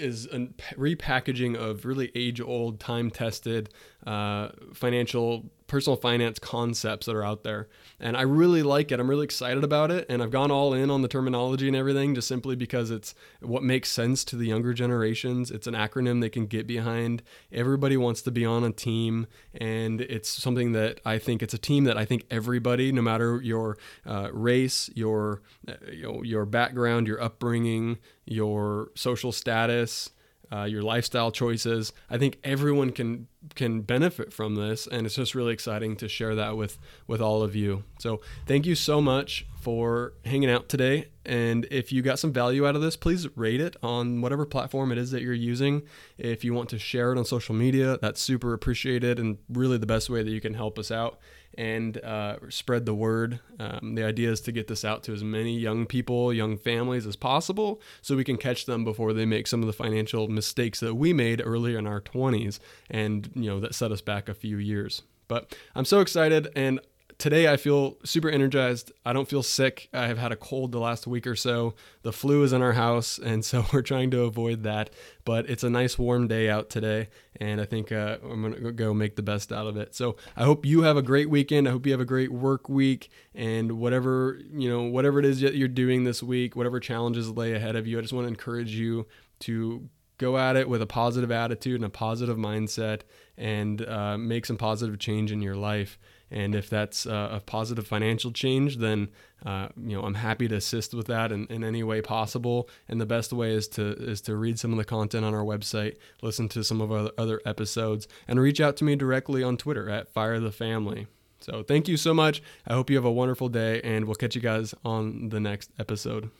is 0.00 0.26
a 0.26 0.48
repackaging 0.76 1.56
of 1.56 1.84
really 1.84 2.10
age 2.14 2.40
old, 2.40 2.80
time 2.80 3.10
tested 3.10 3.70
uh, 4.06 4.48
financial 4.72 5.50
personal 5.70 5.96
finance 5.96 6.40
concepts 6.40 7.06
that 7.06 7.14
are 7.14 7.24
out 7.24 7.44
there. 7.44 7.68
And 8.00 8.16
I 8.16 8.22
really 8.22 8.64
like 8.64 8.90
it. 8.90 8.98
I'm 8.98 9.08
really 9.08 9.22
excited 9.22 9.62
about 9.62 9.92
it. 9.92 10.04
And 10.08 10.20
I've 10.20 10.32
gone 10.32 10.50
all 10.50 10.74
in 10.74 10.90
on 10.90 11.02
the 11.02 11.06
terminology 11.06 11.68
and 11.68 11.76
everything 11.76 12.12
just 12.12 12.26
simply 12.26 12.56
because 12.56 12.90
it's 12.90 13.14
what 13.40 13.62
makes 13.62 13.88
sense 13.88 14.24
to 14.24 14.36
the 14.36 14.46
younger 14.46 14.74
generations. 14.74 15.48
It's 15.48 15.68
an 15.68 15.74
acronym 15.74 16.20
they 16.20 16.28
can 16.28 16.46
get 16.46 16.66
behind. 16.66 17.22
Everybody 17.52 17.96
wants 17.96 18.20
to 18.22 18.32
be 18.32 18.44
on 18.44 18.64
a 18.64 18.72
team. 18.72 19.28
And 19.54 20.00
it's 20.00 20.28
something 20.28 20.72
that 20.72 21.00
I 21.06 21.18
think 21.18 21.40
it's 21.40 21.54
a 21.54 21.58
team 21.58 21.84
that 21.84 21.96
I 21.96 22.04
think 22.04 22.26
everybody, 22.32 22.90
no 22.90 23.02
matter 23.02 23.40
your 23.40 23.78
uh, 24.04 24.28
race, 24.32 24.90
your, 24.96 25.40
uh, 25.68 25.74
you 25.92 26.02
know, 26.02 26.22
your 26.24 26.46
background, 26.46 27.06
your 27.06 27.22
upbringing, 27.22 27.98
your 28.24 28.90
social 28.96 29.30
status, 29.30 30.10
uh, 30.52 30.64
your 30.64 30.82
lifestyle 30.82 31.30
choices. 31.30 31.92
I 32.08 32.18
think 32.18 32.38
everyone 32.44 32.90
can 32.90 33.28
can 33.54 33.80
benefit 33.82 34.32
from 34.32 34.56
this, 34.56 34.86
and 34.86 35.06
it's 35.06 35.14
just 35.14 35.34
really 35.34 35.52
exciting 35.52 35.96
to 35.96 36.08
share 36.08 36.34
that 36.34 36.56
with 36.56 36.78
with 37.06 37.20
all 37.20 37.42
of 37.42 37.54
you. 37.54 37.84
So 37.98 38.20
thank 38.46 38.66
you 38.66 38.74
so 38.74 39.00
much 39.00 39.46
for 39.60 40.14
hanging 40.24 40.50
out 40.50 40.68
today. 40.68 41.08
And 41.24 41.66
if 41.70 41.92
you 41.92 42.02
got 42.02 42.18
some 42.18 42.32
value 42.32 42.66
out 42.66 42.74
of 42.74 42.82
this, 42.82 42.96
please 42.96 43.28
rate 43.36 43.60
it 43.60 43.76
on 43.82 44.20
whatever 44.22 44.46
platform 44.46 44.90
it 44.90 44.98
is 44.98 45.10
that 45.10 45.22
you're 45.22 45.34
using. 45.34 45.82
If 46.16 46.44
you 46.44 46.54
want 46.54 46.70
to 46.70 46.78
share 46.78 47.12
it 47.12 47.18
on 47.18 47.24
social 47.24 47.54
media, 47.54 47.98
that's 48.00 48.20
super 48.20 48.54
appreciated 48.54 49.18
and 49.18 49.38
really 49.48 49.76
the 49.76 49.86
best 49.86 50.08
way 50.08 50.22
that 50.22 50.30
you 50.30 50.40
can 50.40 50.54
help 50.54 50.78
us 50.78 50.90
out 50.90 51.18
and 51.56 51.98
uh, 51.98 52.36
spread 52.48 52.86
the 52.86 52.94
word. 52.94 53.40
Um, 53.58 53.94
the 53.94 54.04
idea 54.04 54.30
is 54.30 54.40
to 54.42 54.52
get 54.52 54.68
this 54.68 54.84
out 54.84 55.02
to 55.04 55.12
as 55.12 55.24
many 55.24 55.58
young 55.58 55.86
people, 55.86 56.32
young 56.32 56.56
families 56.56 57.06
as 57.06 57.16
possible, 57.16 57.80
so 58.02 58.16
we 58.16 58.24
can 58.24 58.36
catch 58.36 58.66
them 58.66 58.84
before 58.84 59.12
they 59.12 59.26
make 59.26 59.46
some 59.46 59.60
of 59.60 59.66
the 59.66 59.72
financial 59.72 60.28
mistakes 60.28 60.80
that 60.80 60.94
we 60.94 61.12
made 61.12 61.42
earlier 61.44 61.78
in 61.78 61.86
our 61.86 62.00
20s, 62.00 62.58
and 62.90 63.30
you 63.34 63.50
know 63.50 63.60
that 63.60 63.74
set 63.74 63.92
us 63.92 64.00
back 64.00 64.28
a 64.28 64.34
few 64.34 64.58
years. 64.58 65.02
But 65.28 65.54
I'm 65.76 65.84
so 65.84 66.00
excited, 66.00 66.48
and 66.56 66.80
today 67.20 67.52
I 67.52 67.58
feel 67.58 67.98
super 68.02 68.30
energized. 68.30 68.90
I 69.04 69.12
don't 69.12 69.28
feel 69.28 69.42
sick. 69.42 69.88
I 69.92 70.06
have 70.06 70.18
had 70.18 70.32
a 70.32 70.36
cold 70.36 70.72
the 70.72 70.80
last 70.80 71.06
week 71.06 71.26
or 71.26 71.36
so. 71.36 71.74
The 72.02 72.12
flu 72.12 72.42
is 72.42 72.52
in 72.52 72.62
our 72.62 72.72
house, 72.72 73.18
and 73.18 73.44
so 73.50 73.64
we're 73.72 73.82
trying 73.82 74.10
to 74.12 74.22
avoid 74.22 74.64
that. 74.64 74.90
But 75.24 75.48
it's 75.48 75.62
a 75.62 75.70
nice 75.70 75.98
warm 75.98 76.26
day 76.26 76.48
out 76.48 76.70
today, 76.70 77.08
and 77.38 77.60
I 77.60 77.66
think 77.66 77.92
uh, 77.92 78.16
I'm 78.24 78.42
going 78.42 78.64
to 78.64 78.72
go 78.72 78.92
make 78.92 79.14
the 79.14 79.22
best 79.22 79.52
out 79.52 79.66
of 79.66 79.76
it. 79.76 79.94
So 79.94 80.16
I 80.36 80.44
hope 80.44 80.66
you 80.66 80.82
have 80.82 80.96
a 80.96 81.02
great 81.02 81.30
weekend. 81.30 81.68
I 81.68 81.70
hope 81.70 81.86
you 81.86 81.92
have 81.92 82.00
a 82.00 82.06
great 82.06 82.32
work 82.32 82.68
week, 82.68 83.10
and 83.34 83.72
whatever 83.72 84.40
you 84.52 84.68
know, 84.68 84.82
whatever 84.82 85.20
it 85.20 85.26
is 85.26 85.40
that 85.42 85.54
you're 85.54 85.68
doing 85.68 86.04
this 86.04 86.22
week, 86.22 86.56
whatever 86.56 86.80
challenges 86.80 87.30
lay 87.30 87.52
ahead 87.52 87.76
of 87.76 87.86
you, 87.86 87.98
I 87.98 88.00
just 88.00 88.14
want 88.14 88.24
to 88.24 88.28
encourage 88.28 88.74
you 88.74 89.06
to 89.40 89.88
go 90.16 90.36
at 90.36 90.54
it 90.54 90.68
with 90.68 90.82
a 90.82 90.86
positive 90.86 91.30
attitude 91.30 91.76
and 91.76 91.84
a 91.84 91.90
positive 91.90 92.36
mindset 92.36 93.00
and 93.38 93.86
uh, 93.86 94.18
make 94.18 94.44
some 94.44 94.58
positive 94.58 94.98
change 94.98 95.32
in 95.32 95.40
your 95.40 95.54
life 95.54 95.98
And 96.30 96.54
if 96.54 96.70
that's 96.70 97.06
uh, 97.06 97.30
a 97.32 97.40
positive 97.40 97.86
financial 97.86 98.30
change, 98.30 98.76
then 98.76 99.08
uh, 99.44 99.68
you 99.76 99.96
know 99.96 100.02
I'm 100.02 100.14
happy 100.14 100.48
to 100.48 100.56
assist 100.56 100.94
with 100.94 101.06
that 101.06 101.32
in, 101.32 101.46
in 101.46 101.64
any 101.64 101.82
way 101.82 102.02
possible. 102.02 102.68
And 102.88 103.00
the 103.00 103.06
best 103.06 103.32
way 103.32 103.52
is 103.52 103.66
to 103.68 103.92
is 103.94 104.20
to 104.22 104.36
read 104.36 104.58
some 104.58 104.72
of 104.72 104.78
the 104.78 104.84
content 104.84 105.24
on 105.24 105.34
our 105.34 105.44
website, 105.44 105.96
listen 106.22 106.48
to 106.50 106.62
some 106.62 106.80
of 106.80 106.92
our 106.92 107.10
other 107.16 107.40
episodes, 107.44 108.06
and 108.28 108.38
reach 108.38 108.60
out 108.60 108.76
to 108.78 108.84
me 108.84 108.96
directly 108.96 109.42
on 109.42 109.56
Twitter 109.56 109.88
at 109.88 110.12
Fire 110.12 110.38
the 110.38 110.52
Family. 110.52 111.06
So 111.40 111.62
thank 111.62 111.88
you 111.88 111.96
so 111.96 112.12
much. 112.12 112.42
I 112.66 112.74
hope 112.74 112.90
you 112.90 112.96
have 112.96 113.06
a 113.06 113.10
wonderful 113.10 113.48
day, 113.48 113.80
and 113.82 114.04
we'll 114.04 114.14
catch 114.14 114.34
you 114.34 114.42
guys 114.42 114.74
on 114.84 115.30
the 115.30 115.40
next 115.40 115.70
episode. 115.78 116.28